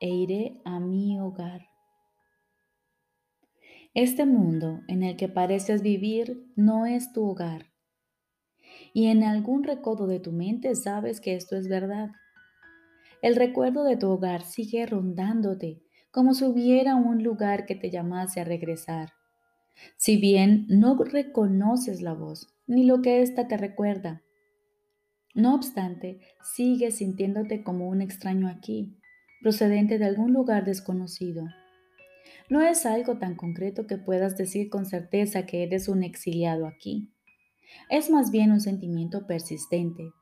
e 0.00 0.08
iré 0.08 0.60
a 0.64 0.80
mi 0.80 1.20
hogar. 1.20 1.68
Este 3.94 4.24
mundo 4.24 4.80
en 4.88 5.02
el 5.02 5.16
que 5.16 5.28
pareces 5.28 5.82
vivir 5.82 6.50
no 6.56 6.86
es 6.86 7.12
tu 7.12 7.28
hogar. 7.28 7.66
Y 8.92 9.06
en 9.06 9.22
algún 9.24 9.64
recodo 9.64 10.06
de 10.06 10.20
tu 10.20 10.32
mente 10.32 10.74
sabes 10.74 11.20
que 11.20 11.34
esto 11.34 11.56
es 11.56 11.68
verdad. 11.68 12.10
El 13.22 13.36
recuerdo 13.36 13.84
de 13.84 13.96
tu 13.96 14.08
hogar 14.08 14.42
sigue 14.42 14.86
rondándote 14.86 15.82
como 16.10 16.34
si 16.34 16.44
hubiera 16.44 16.96
un 16.96 17.22
lugar 17.22 17.66
que 17.66 17.74
te 17.74 17.90
llamase 17.90 18.40
a 18.40 18.44
regresar. 18.44 19.12
Si 19.96 20.16
bien 20.16 20.66
no 20.68 20.96
reconoces 20.96 22.00
la 22.00 22.14
voz 22.14 22.48
ni 22.66 22.84
lo 22.84 23.02
que 23.02 23.22
ésta 23.22 23.48
te 23.48 23.56
recuerda. 23.56 24.22
No 25.34 25.54
obstante, 25.54 26.20
sigues 26.42 26.98
sintiéndote 26.98 27.62
como 27.64 27.88
un 27.88 28.00
extraño 28.00 28.48
aquí, 28.48 28.99
procedente 29.40 29.98
de 29.98 30.04
algún 30.04 30.32
lugar 30.32 30.64
desconocido. 30.64 31.44
No 32.48 32.60
es 32.60 32.84
algo 32.86 33.18
tan 33.18 33.36
concreto 33.36 33.86
que 33.86 33.96
puedas 33.96 34.36
decir 34.36 34.70
con 34.70 34.86
certeza 34.86 35.46
que 35.46 35.62
eres 35.62 35.88
un 35.88 36.02
exiliado 36.02 36.66
aquí. 36.66 37.12
Es 37.88 38.10
más 38.10 38.30
bien 38.30 38.52
un 38.52 38.60
sentimiento 38.60 39.26
persistente, 39.26 40.12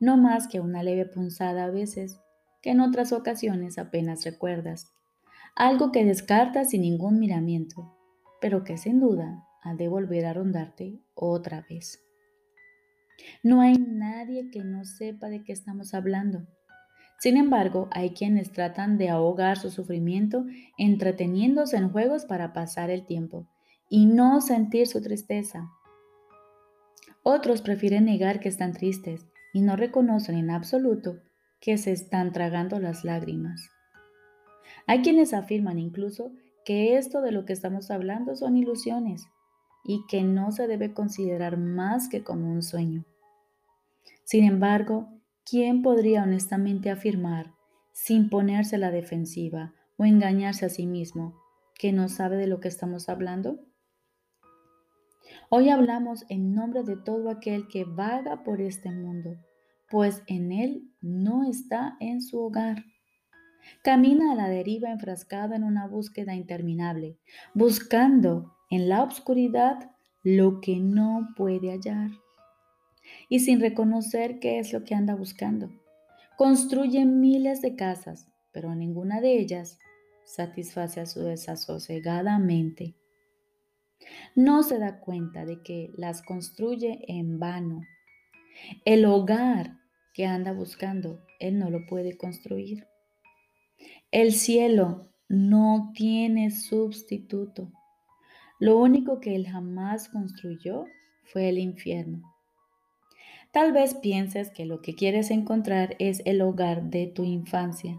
no 0.00 0.16
más 0.16 0.48
que 0.48 0.60
una 0.60 0.82
leve 0.82 1.06
punzada 1.06 1.64
a 1.64 1.70
veces, 1.70 2.20
que 2.60 2.70
en 2.70 2.80
otras 2.80 3.12
ocasiones 3.12 3.78
apenas 3.78 4.24
recuerdas. 4.24 4.92
Algo 5.54 5.92
que 5.92 6.04
descartas 6.04 6.70
sin 6.70 6.82
ningún 6.82 7.18
miramiento, 7.18 7.96
pero 8.40 8.64
que 8.64 8.76
sin 8.76 9.00
duda 9.00 9.44
ha 9.62 9.74
de 9.74 9.88
volver 9.88 10.26
a 10.26 10.34
rondarte 10.34 11.00
otra 11.14 11.64
vez. 11.70 12.02
No 13.42 13.60
hay 13.60 13.78
nadie 13.78 14.50
que 14.50 14.64
no 14.64 14.84
sepa 14.84 15.28
de 15.28 15.42
qué 15.44 15.52
estamos 15.52 15.94
hablando. 15.94 16.46
Sin 17.18 17.36
embargo, 17.36 17.88
hay 17.92 18.10
quienes 18.10 18.52
tratan 18.52 18.98
de 18.98 19.08
ahogar 19.08 19.58
su 19.58 19.70
sufrimiento 19.70 20.44
entreteniéndose 20.76 21.76
en 21.76 21.90
juegos 21.90 22.26
para 22.26 22.52
pasar 22.52 22.90
el 22.90 23.06
tiempo 23.06 23.46
y 23.88 24.06
no 24.06 24.40
sentir 24.40 24.86
su 24.86 25.00
tristeza. 25.00 25.70
Otros 27.22 27.62
prefieren 27.62 28.04
negar 28.04 28.40
que 28.40 28.48
están 28.48 28.72
tristes 28.72 29.26
y 29.52 29.62
no 29.62 29.76
reconocen 29.76 30.36
en 30.36 30.50
absoluto 30.50 31.20
que 31.60 31.78
se 31.78 31.92
están 31.92 32.32
tragando 32.32 32.78
las 32.78 33.04
lágrimas. 33.04 33.70
Hay 34.86 35.02
quienes 35.02 35.32
afirman 35.32 35.78
incluso 35.78 36.32
que 36.64 36.96
esto 36.96 37.22
de 37.22 37.32
lo 37.32 37.44
que 37.44 37.52
estamos 37.52 37.90
hablando 37.90 38.36
son 38.36 38.56
ilusiones 38.56 39.26
y 39.84 40.04
que 40.08 40.22
no 40.22 40.52
se 40.52 40.66
debe 40.66 40.92
considerar 40.92 41.56
más 41.56 42.08
que 42.08 42.22
como 42.22 42.52
un 42.52 42.62
sueño. 42.62 43.04
Sin 44.24 44.44
embargo, 44.44 45.08
¿quién 45.48 45.80
podría 45.80 46.24
honestamente 46.24 46.90
afirmar, 46.90 47.54
sin 47.92 48.28
ponerse 48.28 48.76
a 48.76 48.78
la 48.80 48.90
defensiva 48.90 49.72
o 49.96 50.04
engañarse 50.04 50.66
a 50.66 50.68
sí 50.68 50.86
mismo, 50.86 51.40
que 51.78 51.92
no 51.92 52.08
sabe 52.08 52.36
de 52.36 52.48
lo 52.48 52.58
que 52.58 52.68
estamos 52.68 53.08
hablando? 53.08 53.60
Hoy 55.48 55.70
hablamos 55.70 56.24
en 56.28 56.52
nombre 56.52 56.82
de 56.82 56.96
todo 56.96 57.30
aquel 57.30 57.68
que 57.68 57.84
vaga 57.84 58.42
por 58.42 58.60
este 58.60 58.90
mundo, 58.90 59.36
pues 59.88 60.22
en 60.26 60.50
él 60.50 60.90
no 61.00 61.48
está 61.48 61.96
en 62.00 62.20
su 62.20 62.40
hogar. 62.40 62.84
Camina 63.82 64.32
a 64.32 64.34
la 64.34 64.48
deriva 64.48 64.90
enfrascado 64.90 65.54
en 65.54 65.62
una 65.62 65.86
búsqueda 65.86 66.34
interminable, 66.34 67.18
buscando 67.54 68.56
en 68.68 68.88
la 68.88 69.04
oscuridad 69.04 69.92
lo 70.24 70.60
que 70.60 70.80
no 70.80 71.28
puede 71.36 71.70
hallar 71.70 72.10
y 73.28 73.40
sin 73.40 73.60
reconocer 73.60 74.38
qué 74.38 74.58
es 74.58 74.72
lo 74.72 74.84
que 74.84 74.94
anda 74.94 75.14
buscando. 75.14 75.70
Construye 76.36 77.04
miles 77.04 77.62
de 77.62 77.76
casas, 77.76 78.28
pero 78.52 78.74
ninguna 78.74 79.20
de 79.20 79.38
ellas 79.38 79.78
satisface 80.24 81.00
a 81.00 81.06
su 81.06 81.22
desasosegadamente. 81.22 82.84
mente. 82.84 83.06
No 84.34 84.62
se 84.62 84.78
da 84.78 85.00
cuenta 85.00 85.44
de 85.44 85.62
que 85.62 85.90
las 85.96 86.22
construye 86.22 87.00
en 87.08 87.38
vano. 87.38 87.80
El 88.84 89.04
hogar 89.04 89.78
que 90.14 90.26
anda 90.26 90.52
buscando, 90.52 91.24
él 91.40 91.58
no 91.58 91.70
lo 91.70 91.86
puede 91.86 92.16
construir. 92.16 92.86
El 94.10 94.32
cielo 94.32 95.10
no 95.28 95.92
tiene 95.94 96.50
sustituto. 96.50 97.72
Lo 98.58 98.78
único 98.78 99.20
que 99.20 99.34
él 99.34 99.46
jamás 99.46 100.08
construyó 100.08 100.86
fue 101.24 101.48
el 101.48 101.58
infierno. 101.58 102.35
Tal 103.52 103.72
vez 103.72 103.94
pienses 103.94 104.50
que 104.50 104.66
lo 104.66 104.82
que 104.82 104.94
quieres 104.94 105.30
encontrar 105.30 105.96
es 105.98 106.22
el 106.24 106.42
hogar 106.42 106.84
de 106.90 107.06
tu 107.06 107.24
infancia. 107.24 107.98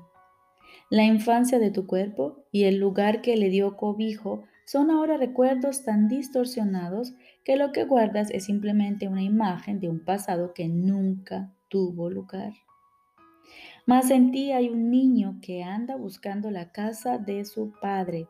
La 0.90 1.04
infancia 1.04 1.60
de 1.60 1.72
tu 1.72 1.86
cuerpo 1.88 2.46
y 2.52 2.64
el 2.64 2.78
lugar 2.78 3.22
que 3.22 3.36
le 3.36 3.50
dio 3.50 3.76
cobijo 3.76 4.44
son 4.66 4.92
ahora 4.92 5.18
recuerdos 5.18 5.84
tan 5.84 6.08
distorsionados 6.08 7.14
que 7.44 7.56
lo 7.56 7.72
que 7.72 7.86
guardas 7.86 8.30
es 8.32 8.46
simplemente 8.46 9.08
una 9.08 9.24
imagen 9.24 9.80
de 9.80 9.90
un 9.90 10.04
pasado 10.04 10.54
que 10.54 10.68
nunca 10.68 11.54
tuvo 11.70 12.10
lugar. 12.10 12.54
Mas 13.86 14.12
en 14.12 14.32
ti 14.32 14.52
hay 14.52 14.68
un 14.68 14.92
niño 14.92 15.40
que 15.42 15.64
anda 15.64 15.96
buscando 15.96 16.52
la 16.52 16.72
casa 16.74 17.18
de 17.18 17.46
su 17.46 17.72
padre, 17.82 18.28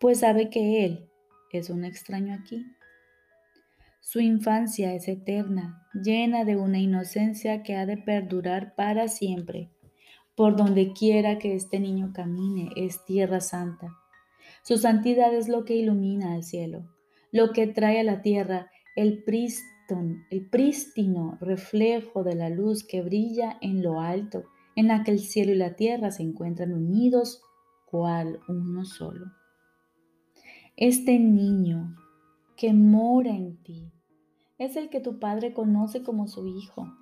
pues 0.00 0.20
sabe 0.20 0.50
que 0.50 0.84
él 0.84 1.08
es 1.52 1.70
un 1.70 1.84
extraño 1.84 2.34
aquí. 2.34 2.66
Su 4.00 4.18
infancia 4.20 4.94
es 4.94 5.08
eterna, 5.08 5.86
llena 5.92 6.44
de 6.44 6.56
una 6.56 6.78
inocencia 6.78 7.62
que 7.62 7.76
ha 7.76 7.84
de 7.84 7.98
perdurar 7.98 8.74
para 8.74 9.08
siempre. 9.08 9.70
Por 10.34 10.56
donde 10.56 10.92
quiera 10.92 11.38
que 11.38 11.54
este 11.54 11.78
niño 11.80 12.12
camine 12.14 12.70
es 12.76 13.04
tierra 13.04 13.40
santa. 13.40 13.88
Su 14.62 14.78
santidad 14.78 15.34
es 15.34 15.48
lo 15.48 15.64
que 15.64 15.76
ilumina 15.76 16.32
al 16.32 16.44
cielo, 16.44 16.88
lo 17.30 17.52
que 17.52 17.66
trae 17.66 18.00
a 18.00 18.04
la 18.04 18.22
tierra 18.22 18.70
el, 18.96 19.22
el 20.30 20.48
prístino 20.48 21.38
reflejo 21.40 22.24
de 22.24 22.34
la 22.34 22.48
luz 22.48 22.86
que 22.86 23.02
brilla 23.02 23.58
en 23.60 23.82
lo 23.82 24.00
alto, 24.00 24.44
en 24.76 24.88
la 24.88 25.04
que 25.04 25.10
el 25.10 25.20
cielo 25.20 25.52
y 25.52 25.56
la 25.56 25.76
tierra 25.76 26.10
se 26.10 26.22
encuentran 26.22 26.72
unidos 26.72 27.42
cual 27.84 28.40
uno 28.48 28.84
solo. 28.84 29.26
Este 30.76 31.18
niño 31.18 31.96
que 32.60 32.74
mora 32.74 33.30
en 33.30 33.56
ti 33.62 33.90
es 34.58 34.76
el 34.76 34.90
que 34.90 35.00
tu 35.00 35.18
Padre 35.18 35.54
conoce 35.54 36.02
como 36.02 36.28
su 36.28 36.46
Hijo. 36.46 36.92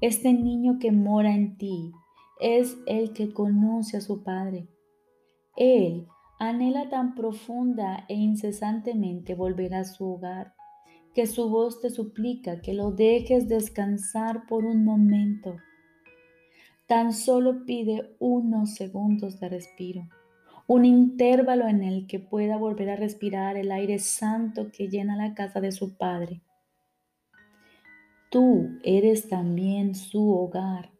Este 0.00 0.32
niño 0.32 0.78
que 0.78 0.92
mora 0.92 1.34
en 1.34 1.58
ti 1.58 1.92
es 2.40 2.78
el 2.86 3.12
que 3.12 3.34
conoce 3.34 3.98
a 3.98 4.00
su 4.00 4.24
Padre. 4.24 4.66
Él 5.58 6.06
anhela 6.38 6.88
tan 6.88 7.14
profunda 7.14 8.06
e 8.08 8.14
incesantemente 8.14 9.34
volver 9.34 9.74
a 9.74 9.84
su 9.84 10.10
hogar 10.10 10.54
que 11.14 11.26
su 11.26 11.50
voz 11.50 11.82
te 11.82 11.90
suplica 11.90 12.62
que 12.62 12.72
lo 12.72 12.90
dejes 12.90 13.46
descansar 13.46 14.46
por 14.46 14.64
un 14.64 14.86
momento. 14.86 15.58
Tan 16.86 17.12
solo 17.12 17.66
pide 17.66 18.16
unos 18.20 18.74
segundos 18.74 19.38
de 19.38 19.50
respiro 19.50 20.08
un 20.68 20.84
intervalo 20.84 21.66
en 21.66 21.82
el 21.82 22.06
que 22.06 22.20
pueda 22.20 22.58
volver 22.58 22.90
a 22.90 22.96
respirar 22.96 23.56
el 23.56 23.72
aire 23.72 23.98
santo 23.98 24.70
que 24.70 24.88
llena 24.88 25.16
la 25.16 25.34
casa 25.34 25.62
de 25.62 25.72
su 25.72 25.96
Padre. 25.96 26.42
Tú 28.30 28.78
eres 28.84 29.30
también 29.30 29.94
su 29.94 30.30
hogar. 30.30 30.92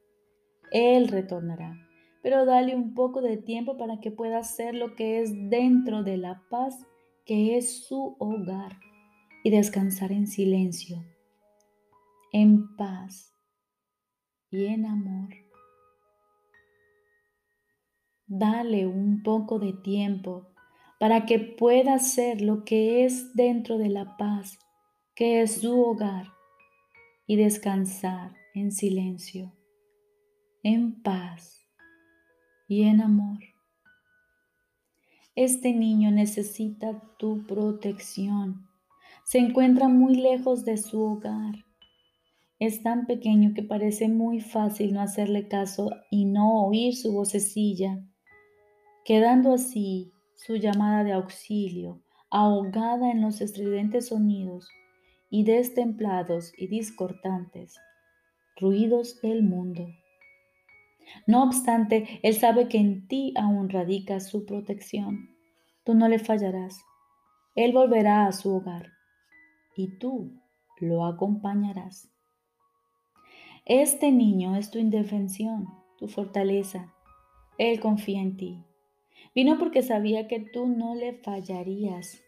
Él 0.72 1.08
retornará, 1.08 1.76
pero 2.22 2.46
dale 2.46 2.74
un 2.74 2.94
poco 2.94 3.20
de 3.20 3.36
tiempo 3.36 3.76
para 3.76 4.00
que 4.00 4.10
pueda 4.10 4.38
hacer 4.38 4.74
lo 4.74 4.94
que 4.94 5.20
es 5.20 5.32
dentro 5.50 6.02
de 6.02 6.16
la 6.16 6.42
paz 6.48 6.86
que 7.26 7.58
es 7.58 7.86
su 7.86 8.16
hogar 8.18 8.72
y 9.44 9.50
descansar 9.50 10.12
en 10.12 10.26
silencio, 10.26 11.04
en 12.32 12.74
paz 12.76 13.34
y 14.50 14.64
en 14.64 14.86
amor. 14.86 15.47
Dale 18.30 18.86
un 18.86 19.22
poco 19.22 19.58
de 19.58 19.72
tiempo 19.72 20.48
para 21.00 21.24
que 21.24 21.38
pueda 21.38 21.94
hacer 21.94 22.42
lo 22.42 22.62
que 22.62 23.06
es 23.06 23.34
dentro 23.34 23.78
de 23.78 23.88
la 23.88 24.18
paz, 24.18 24.58
que 25.14 25.40
es 25.40 25.62
su 25.62 25.80
hogar, 25.80 26.26
y 27.26 27.36
descansar 27.36 28.34
en 28.54 28.70
silencio, 28.70 29.54
en 30.62 31.02
paz 31.02 31.66
y 32.68 32.82
en 32.82 33.00
amor. 33.00 33.38
Este 35.34 35.72
niño 35.72 36.10
necesita 36.10 37.02
tu 37.18 37.46
protección. 37.46 38.68
Se 39.24 39.38
encuentra 39.38 39.88
muy 39.88 40.16
lejos 40.16 40.66
de 40.66 40.76
su 40.76 41.02
hogar. 41.02 41.64
Es 42.58 42.82
tan 42.82 43.06
pequeño 43.06 43.54
que 43.54 43.62
parece 43.62 44.08
muy 44.08 44.42
fácil 44.42 44.92
no 44.92 45.00
hacerle 45.00 45.48
caso 45.48 45.92
y 46.10 46.26
no 46.26 46.66
oír 46.66 46.94
su 46.94 47.14
vocecilla 47.14 48.04
quedando 49.08 49.54
así 49.54 50.12
su 50.34 50.56
llamada 50.56 51.02
de 51.02 51.12
auxilio 51.12 52.02
ahogada 52.28 53.10
en 53.10 53.22
los 53.22 53.40
estridentes 53.40 54.08
sonidos 54.08 54.68
y 55.30 55.44
destemplados 55.44 56.52
y 56.58 56.66
discordantes 56.66 57.80
ruidos 58.60 59.18
del 59.22 59.42
mundo. 59.42 59.88
No 61.26 61.42
obstante, 61.42 62.20
Él 62.22 62.34
sabe 62.34 62.68
que 62.68 62.76
en 62.76 63.08
ti 63.08 63.32
aún 63.34 63.70
radica 63.70 64.20
su 64.20 64.44
protección. 64.44 65.30
Tú 65.84 65.94
no 65.94 66.06
le 66.06 66.18
fallarás. 66.18 66.78
Él 67.54 67.72
volverá 67.72 68.26
a 68.26 68.32
su 68.32 68.54
hogar 68.54 68.92
y 69.74 69.98
tú 69.98 70.38
lo 70.80 71.06
acompañarás. 71.06 72.10
Este 73.64 74.12
niño 74.12 74.54
es 74.54 74.70
tu 74.70 74.78
indefensión, 74.78 75.66
tu 75.96 76.08
fortaleza. 76.08 76.92
Él 77.56 77.80
confía 77.80 78.20
en 78.20 78.36
ti. 78.36 78.67
Vino 79.38 79.56
porque 79.56 79.82
sabía 79.82 80.26
que 80.26 80.40
tú 80.40 80.66
no 80.66 80.96
le 80.96 81.12
fallarías. 81.12 82.20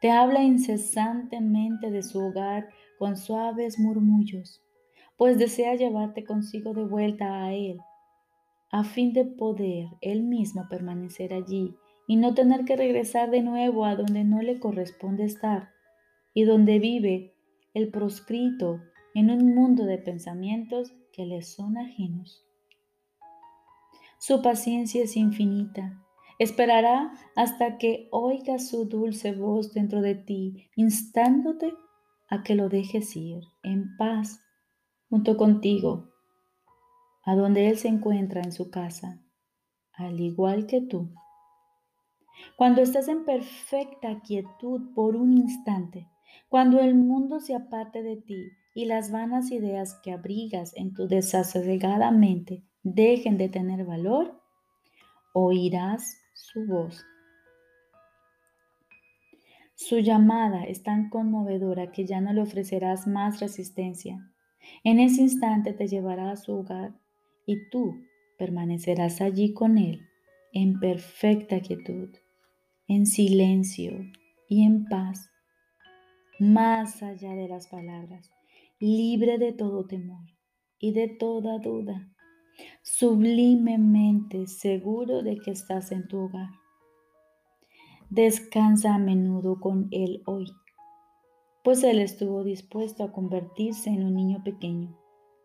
Te 0.00 0.10
habla 0.10 0.42
incesantemente 0.42 1.92
de 1.92 2.02
su 2.02 2.18
hogar 2.18 2.70
con 2.98 3.16
suaves 3.16 3.78
murmullos, 3.78 4.60
pues 5.16 5.38
desea 5.38 5.76
llevarte 5.76 6.24
consigo 6.24 6.74
de 6.74 6.82
vuelta 6.82 7.44
a 7.44 7.54
Él, 7.54 7.78
a 8.72 8.82
fin 8.82 9.12
de 9.12 9.26
poder 9.26 9.90
Él 10.00 10.24
mismo 10.24 10.66
permanecer 10.68 11.34
allí 11.34 11.76
y 12.08 12.16
no 12.16 12.34
tener 12.34 12.64
que 12.64 12.74
regresar 12.74 13.30
de 13.30 13.42
nuevo 13.42 13.84
a 13.84 13.94
donde 13.94 14.24
no 14.24 14.42
le 14.42 14.58
corresponde 14.58 15.26
estar 15.26 15.70
y 16.34 16.42
donde 16.42 16.80
vive 16.80 17.32
el 17.74 17.92
proscrito 17.92 18.80
en 19.14 19.30
un 19.30 19.54
mundo 19.54 19.84
de 19.84 19.98
pensamientos 19.98 20.92
que 21.12 21.26
le 21.26 21.42
son 21.42 21.78
ajenos. 21.78 22.44
Su 24.18 24.42
paciencia 24.42 25.04
es 25.04 25.16
infinita. 25.16 26.04
Esperará 26.40 27.12
hasta 27.36 27.76
que 27.76 28.08
oiga 28.10 28.58
su 28.58 28.86
dulce 28.86 29.32
voz 29.32 29.74
dentro 29.74 30.00
de 30.00 30.14
ti, 30.14 30.70
instándote 30.74 31.74
a 32.30 32.42
que 32.42 32.54
lo 32.54 32.70
dejes 32.70 33.14
ir 33.14 33.42
en 33.62 33.94
paz 33.98 34.40
junto 35.10 35.36
contigo, 35.36 36.08
a 37.24 37.36
donde 37.36 37.68
Él 37.68 37.76
se 37.76 37.88
encuentra 37.88 38.40
en 38.40 38.52
su 38.52 38.70
casa, 38.70 39.22
al 39.92 40.18
igual 40.18 40.66
que 40.66 40.80
tú. 40.80 41.12
Cuando 42.56 42.80
estás 42.80 43.08
en 43.08 43.26
perfecta 43.26 44.22
quietud 44.22 44.94
por 44.94 45.16
un 45.16 45.36
instante, 45.36 46.08
cuando 46.48 46.80
el 46.80 46.94
mundo 46.94 47.40
se 47.40 47.54
aparte 47.54 48.02
de 48.02 48.16
ti 48.16 48.46
y 48.74 48.86
las 48.86 49.12
vanas 49.12 49.50
ideas 49.50 50.00
que 50.02 50.12
abrigas 50.12 50.74
en 50.74 50.94
tu 50.94 51.06
desasegada 51.06 52.10
mente 52.12 52.64
dejen 52.82 53.36
de 53.36 53.50
tener 53.50 53.84
valor, 53.84 54.40
oirás 55.34 56.19
su 56.40 56.66
voz. 56.66 57.04
Su 59.74 59.98
llamada 59.98 60.64
es 60.64 60.82
tan 60.82 61.10
conmovedora 61.10 61.92
que 61.92 62.06
ya 62.06 62.20
no 62.20 62.32
le 62.32 62.42
ofrecerás 62.42 63.06
más 63.06 63.40
resistencia. 63.40 64.18
En 64.84 64.98
ese 64.98 65.22
instante 65.22 65.72
te 65.72 65.86
llevará 65.86 66.30
a 66.30 66.36
su 66.36 66.52
hogar 66.52 66.94
y 67.46 67.68
tú 67.70 67.94
permanecerás 68.38 69.20
allí 69.20 69.52
con 69.52 69.78
él 69.78 70.06
en 70.52 70.80
perfecta 70.80 71.60
quietud, 71.60 72.10
en 72.88 73.06
silencio 73.06 73.92
y 74.48 74.64
en 74.64 74.86
paz, 74.86 75.30
más 76.38 77.02
allá 77.02 77.34
de 77.34 77.48
las 77.48 77.68
palabras, 77.68 78.30
libre 78.80 79.38
de 79.38 79.52
todo 79.52 79.86
temor 79.86 80.24
y 80.78 80.92
de 80.92 81.08
toda 81.08 81.58
duda 81.58 82.10
sublimemente 82.82 84.46
seguro 84.46 85.22
de 85.22 85.38
que 85.38 85.50
estás 85.50 85.92
en 85.92 86.06
tu 86.08 86.18
hogar. 86.18 86.50
Descansa 88.10 88.94
a 88.94 88.98
menudo 88.98 89.60
con 89.60 89.88
Él 89.90 90.22
hoy, 90.26 90.46
pues 91.62 91.84
Él 91.84 92.00
estuvo 92.00 92.42
dispuesto 92.42 93.04
a 93.04 93.12
convertirse 93.12 93.90
en 93.90 94.04
un 94.04 94.14
niño 94.14 94.42
pequeño, 94.42 94.98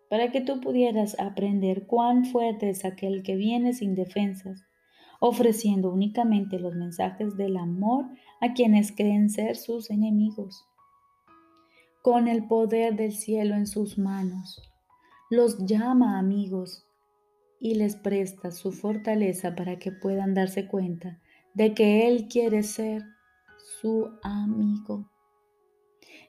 para 0.10 0.32
que 0.32 0.42
tú 0.42 0.60
pudieras 0.62 1.20
aprender 1.20 1.88
cuán 1.88 2.26
fuerte 2.26 2.70
es 2.70 2.86
aquel 2.86 3.22
que 3.24 3.36
viene 3.36 3.74
sin 3.74 3.96
defensas, 3.96 4.66
ofreciendo 5.20 5.92
únicamente 5.92 6.60
los 6.60 6.76
mensajes 6.76 7.38
del 7.38 7.58
amor 7.58 8.06
a 8.42 8.54
quienes 8.54 8.92
creen 8.92 9.30
ser 9.30 9.56
sus 9.56 9.90
enemigos. 9.90 10.66
Con 12.02 12.28
el 12.28 12.48
poder 12.48 12.96
del 12.96 13.14
cielo 13.14 13.56
en 13.56 13.66
sus 13.66 13.98
manos, 13.98 14.62
los 15.30 15.66
llama 15.66 16.20
amigos 16.20 16.85
y 17.60 17.76
les 17.76 17.96
presta 17.96 18.52
su 18.52 18.72
fortaleza 18.72 19.56
para 19.56 19.80
que 19.80 19.92
puedan 19.92 20.34
darse 20.34 20.68
cuenta 20.68 21.20
de 21.54 21.74
que 21.74 22.08
Él 22.08 22.28
quiere 22.28 22.64
ser 22.64 23.04
su 23.80 24.10
amigo. 24.24 25.10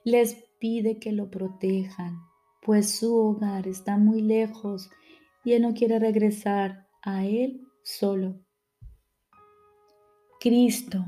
Les 0.04 0.34
pide 0.58 0.98
que 0.98 1.12
lo 1.12 1.30
protejan, 1.30 2.20
pues 2.62 2.90
su 2.98 3.14
hogar 3.16 3.66
está 3.66 3.96
muy 3.96 4.22
lejos 4.22 4.90
y 5.44 5.52
Él 5.52 5.62
no 5.62 5.74
quiere 5.74 5.98
regresar 5.98 6.88
a 7.02 7.26
Él 7.26 7.66
solo. 7.82 8.40
Cristo 10.40 11.04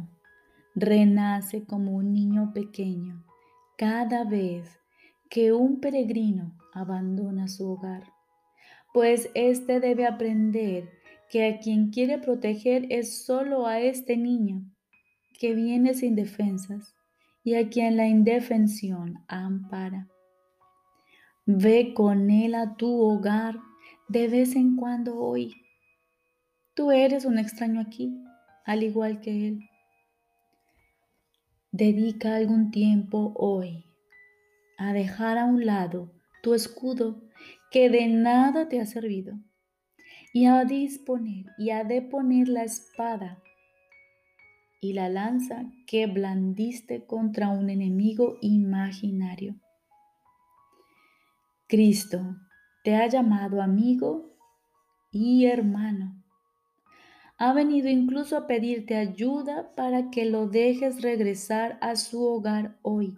renace 0.75 1.65
como 1.65 1.93
un 1.93 2.13
niño 2.13 2.53
pequeño 2.53 3.25
cada 3.77 4.25
vez 4.25 4.81
que 5.31 5.53
un 5.53 5.81
peregrino 5.81 6.57
abandona 6.73 7.47
su 7.47 7.71
hogar 7.71 8.18
pues 8.93 9.31
éste 9.35 9.81
debe 9.81 10.07
aprender 10.07 10.89
que 11.31 11.47
a 11.47 11.59
quien 11.59 11.91
quiere 11.91 12.19
proteger 12.19 12.87
es 12.91 13.25
solo 13.25 13.67
a 13.67 13.81
este 13.81 14.17
niño 14.17 14.63
que 15.39 15.55
viene 15.55 15.95
sin 15.95 16.15
defensas 16.15 16.95
y 17.45 17.55
a 17.55 17.69
quien 17.69 17.97
la 17.97 18.07
indefensión 18.07 19.25
ampara. 19.29 20.09
Ve 21.47 21.95
con 21.95 22.31
él 22.31 22.55
a 22.55 22.77
tu 22.77 23.01
hogar 23.01 23.59
de 24.09 24.29
vez 24.29 24.57
en 24.57 24.77
cuando 24.77 25.19
hoy. 25.19 25.55
Tú 26.75 26.91
eres 26.91 27.25
un 27.25 27.39
extraño 27.39 27.81
aquí, 27.81 28.15
al 28.65 28.83
igual 28.83 29.21
que 29.21 29.49
él. 29.49 29.71
Dedica 31.73 32.37
algún 32.37 32.71
tiempo 32.71 33.33
hoy 33.37 33.85
a 34.79 34.93
dejar 34.93 35.39
a 35.39 35.45
un 35.45 35.67
lado 35.67 36.11
tu 36.43 36.55
escudo 36.55 37.28
que 37.71 37.91
de 37.91 38.09
nada 38.09 38.69
te 38.69 38.81
ha 38.81 38.87
servido, 38.87 39.39
y 40.33 40.47
a 40.47 40.65
disponer 40.65 41.47
y 41.59 41.71
a 41.71 41.85
deponer 41.85 42.49
la 42.49 42.65
espada 42.65 43.43
y 44.81 44.93
la 44.93 45.09
lanza 45.09 45.65
que 45.87 46.07
blandiste 46.07 47.05
contra 47.05 47.49
un 47.49 47.69
enemigo 47.71 48.39
imaginario. 48.41 49.57
Cristo 51.67 52.37
te 52.85 52.95
ha 52.95 53.07
llamado 53.09 53.61
amigo 53.61 54.35
y 55.11 55.47
hermano. 55.47 56.23
Ha 57.39 57.53
venido 57.53 57.89
incluso 57.89 58.37
a 58.37 58.47
pedirte 58.47 58.97
ayuda 58.97 59.75
para 59.77 60.11
que 60.11 60.25
lo 60.25 60.49
dejes 60.49 61.03
regresar 61.03 61.79
a 61.81 61.97
su 61.97 62.25
hogar 62.25 62.79
hoy, 62.83 63.17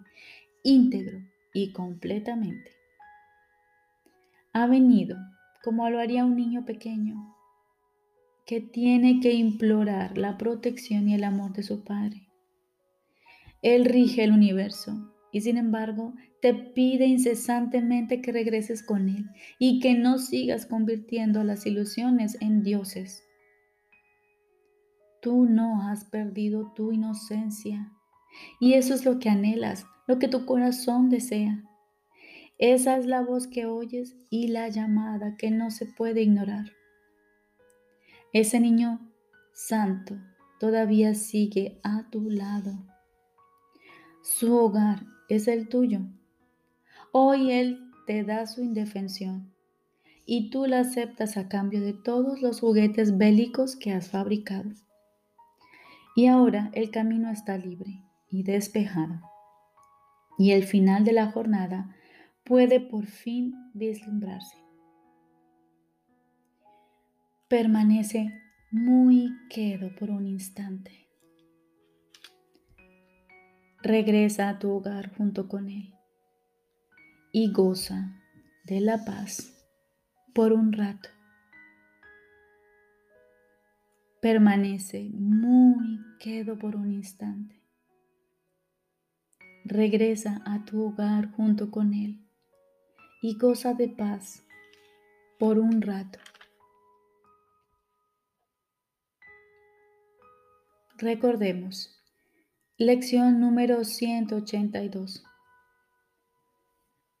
íntegro 0.63 1.19
y 1.53 1.71
completamente 1.71 2.80
ha 4.53 4.67
venido 4.67 5.17
como 5.63 5.89
lo 5.89 5.99
haría 5.99 6.25
un 6.25 6.35
niño 6.35 6.65
pequeño 6.65 7.35
que 8.45 8.59
tiene 8.59 9.19
que 9.19 9.33
implorar 9.33 10.17
la 10.17 10.37
protección 10.37 11.07
y 11.07 11.13
el 11.13 11.23
amor 11.23 11.53
de 11.53 11.63
su 11.63 11.83
Padre. 11.83 12.27
Él 13.61 13.85
rige 13.85 14.23
el 14.23 14.31
universo 14.31 15.13
y 15.31 15.41
sin 15.41 15.57
embargo 15.57 16.13
te 16.41 16.53
pide 16.53 17.05
incesantemente 17.05 18.21
que 18.21 18.31
regreses 18.31 18.83
con 18.83 19.07
Él 19.07 19.29
y 19.59 19.79
que 19.79 19.93
no 19.93 20.17
sigas 20.17 20.65
convirtiendo 20.65 21.43
las 21.43 21.65
ilusiones 21.65 22.37
en 22.41 22.63
dioses. 22.63 23.23
Tú 25.21 25.45
no 25.45 25.87
has 25.87 26.03
perdido 26.05 26.73
tu 26.73 26.91
inocencia 26.91 27.91
y 28.59 28.73
eso 28.73 28.95
es 28.95 29.05
lo 29.05 29.19
que 29.19 29.29
anhelas, 29.29 29.85
lo 30.07 30.17
que 30.17 30.27
tu 30.27 30.45
corazón 30.45 31.09
desea. 31.09 31.63
Esa 32.61 32.95
es 32.97 33.07
la 33.07 33.23
voz 33.23 33.47
que 33.47 33.65
oyes 33.65 34.15
y 34.29 34.49
la 34.49 34.69
llamada 34.69 35.35
que 35.35 35.49
no 35.49 35.71
se 35.71 35.87
puede 35.87 36.21
ignorar. 36.21 36.65
Ese 38.33 38.59
niño 38.59 38.99
santo 39.51 40.15
todavía 40.59 41.15
sigue 41.15 41.79
a 41.81 42.07
tu 42.11 42.29
lado. 42.29 42.73
Su 44.21 44.55
hogar 44.55 45.07
es 45.27 45.47
el 45.47 45.69
tuyo. 45.69 46.01
Hoy 47.11 47.51
Él 47.51 47.79
te 48.05 48.23
da 48.23 48.45
su 48.45 48.61
indefensión 48.61 49.51
y 50.27 50.51
tú 50.51 50.67
la 50.67 50.81
aceptas 50.81 51.37
a 51.37 51.49
cambio 51.49 51.81
de 51.81 51.93
todos 51.93 52.43
los 52.43 52.59
juguetes 52.59 53.17
bélicos 53.17 53.75
que 53.75 53.91
has 53.91 54.09
fabricado. 54.09 54.69
Y 56.15 56.27
ahora 56.27 56.69
el 56.73 56.91
camino 56.91 57.31
está 57.31 57.57
libre 57.57 58.03
y 58.29 58.43
despejado. 58.43 59.19
Y 60.37 60.51
el 60.51 60.63
final 60.63 61.03
de 61.03 61.13
la 61.13 61.31
jornada 61.31 61.95
puede 62.43 62.79
por 62.79 63.05
fin 63.05 63.53
vislumbrarse. 63.73 64.57
Permanece 67.47 68.31
muy 68.71 69.31
quedo 69.49 69.93
por 69.95 70.09
un 70.09 70.25
instante. 70.25 71.09
Regresa 73.83 74.49
a 74.49 74.59
tu 74.59 74.71
hogar 74.71 75.13
junto 75.15 75.47
con 75.47 75.69
Él 75.69 75.93
y 77.31 77.51
goza 77.51 78.21
de 78.65 78.79
la 78.79 79.03
paz 79.05 79.53
por 80.33 80.53
un 80.53 80.71
rato. 80.71 81.09
Permanece 84.21 85.09
muy 85.13 85.99
quedo 86.19 86.57
por 86.57 86.75
un 86.75 86.91
instante. 86.91 87.59
Regresa 89.65 90.41
a 90.45 90.63
tu 90.63 90.83
hogar 90.83 91.31
junto 91.31 91.71
con 91.71 91.93
Él 91.93 92.20
y 93.21 93.37
goza 93.37 93.75
de 93.75 93.87
paz 93.87 94.43
por 95.37 95.59
un 95.59 95.81
rato. 95.81 96.17
Recordemos, 100.97 102.03
lección 102.77 103.39
número 103.39 103.83
182. 103.83 105.23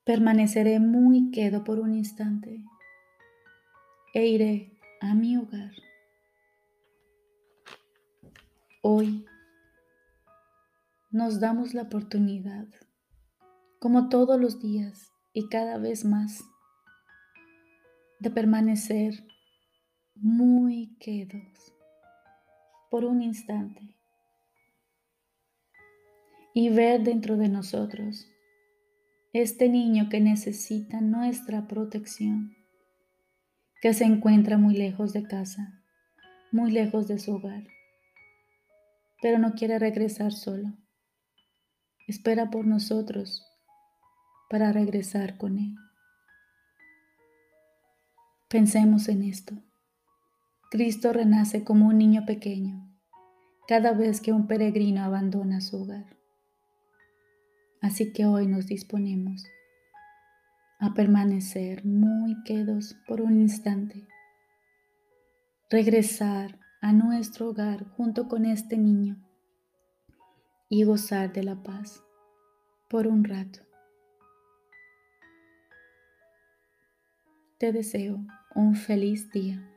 Permaneceré 0.03 0.79
muy 0.79 1.29
quedo 1.29 1.63
por 1.63 1.79
un 1.79 1.93
instante 1.93 2.63
e 4.15 4.25
iré 4.25 4.79
a 5.01 5.13
mi 5.13 5.37
hogar. 5.37 5.71
Hoy 8.81 9.25
nos 11.11 11.39
damos 11.39 11.75
la 11.75 11.83
oportunidad 11.83 12.67
como 13.79 14.09
todos 14.09 14.39
los 14.39 14.59
días 14.59 15.11
y 15.33 15.47
cada 15.47 15.77
vez 15.77 16.05
más, 16.05 16.43
de 18.19 18.29
permanecer 18.29 19.25
muy 20.15 20.95
quedos 20.99 21.73
por 22.91 23.05
un 23.05 23.21
instante 23.21 23.95
y 26.53 26.69
ver 26.69 27.01
dentro 27.03 27.37
de 27.37 27.49
nosotros 27.49 28.27
este 29.33 29.69
niño 29.69 30.09
que 30.09 30.19
necesita 30.19 30.99
nuestra 30.99 31.67
protección, 31.67 32.55
que 33.81 33.93
se 33.93 34.03
encuentra 34.03 34.57
muy 34.57 34.75
lejos 34.75 35.13
de 35.13 35.23
casa, 35.23 35.81
muy 36.51 36.71
lejos 36.71 37.07
de 37.07 37.17
su 37.17 37.35
hogar, 37.35 37.63
pero 39.21 39.39
no 39.39 39.53
quiere 39.53 39.79
regresar 39.79 40.33
solo. 40.33 40.73
Espera 42.07 42.49
por 42.49 42.67
nosotros 42.67 43.50
para 44.51 44.73
regresar 44.73 45.37
con 45.37 45.57
Él. 45.57 45.75
Pensemos 48.49 49.07
en 49.07 49.23
esto. 49.23 49.55
Cristo 50.69 51.13
renace 51.13 51.63
como 51.63 51.87
un 51.87 51.97
niño 51.97 52.25
pequeño 52.25 52.85
cada 53.65 53.93
vez 53.93 54.19
que 54.19 54.33
un 54.33 54.47
peregrino 54.47 55.03
abandona 55.03 55.61
su 55.61 55.81
hogar. 55.81 56.17
Así 57.81 58.11
que 58.11 58.25
hoy 58.25 58.45
nos 58.45 58.67
disponemos 58.67 59.45
a 60.79 60.93
permanecer 60.93 61.85
muy 61.85 62.35
quedos 62.43 62.97
por 63.07 63.21
un 63.21 63.39
instante, 63.39 64.05
regresar 65.69 66.59
a 66.81 66.91
nuestro 66.91 67.51
hogar 67.51 67.85
junto 67.91 68.27
con 68.27 68.45
este 68.45 68.77
niño 68.77 69.15
y 70.67 70.83
gozar 70.83 71.31
de 71.31 71.43
la 71.43 71.63
paz 71.63 72.03
por 72.89 73.07
un 73.07 73.23
rato. 73.23 73.70
Te 77.61 77.71
deseo 77.71 78.25
un 78.55 78.75
feliz 78.75 79.29
día. 79.29 79.70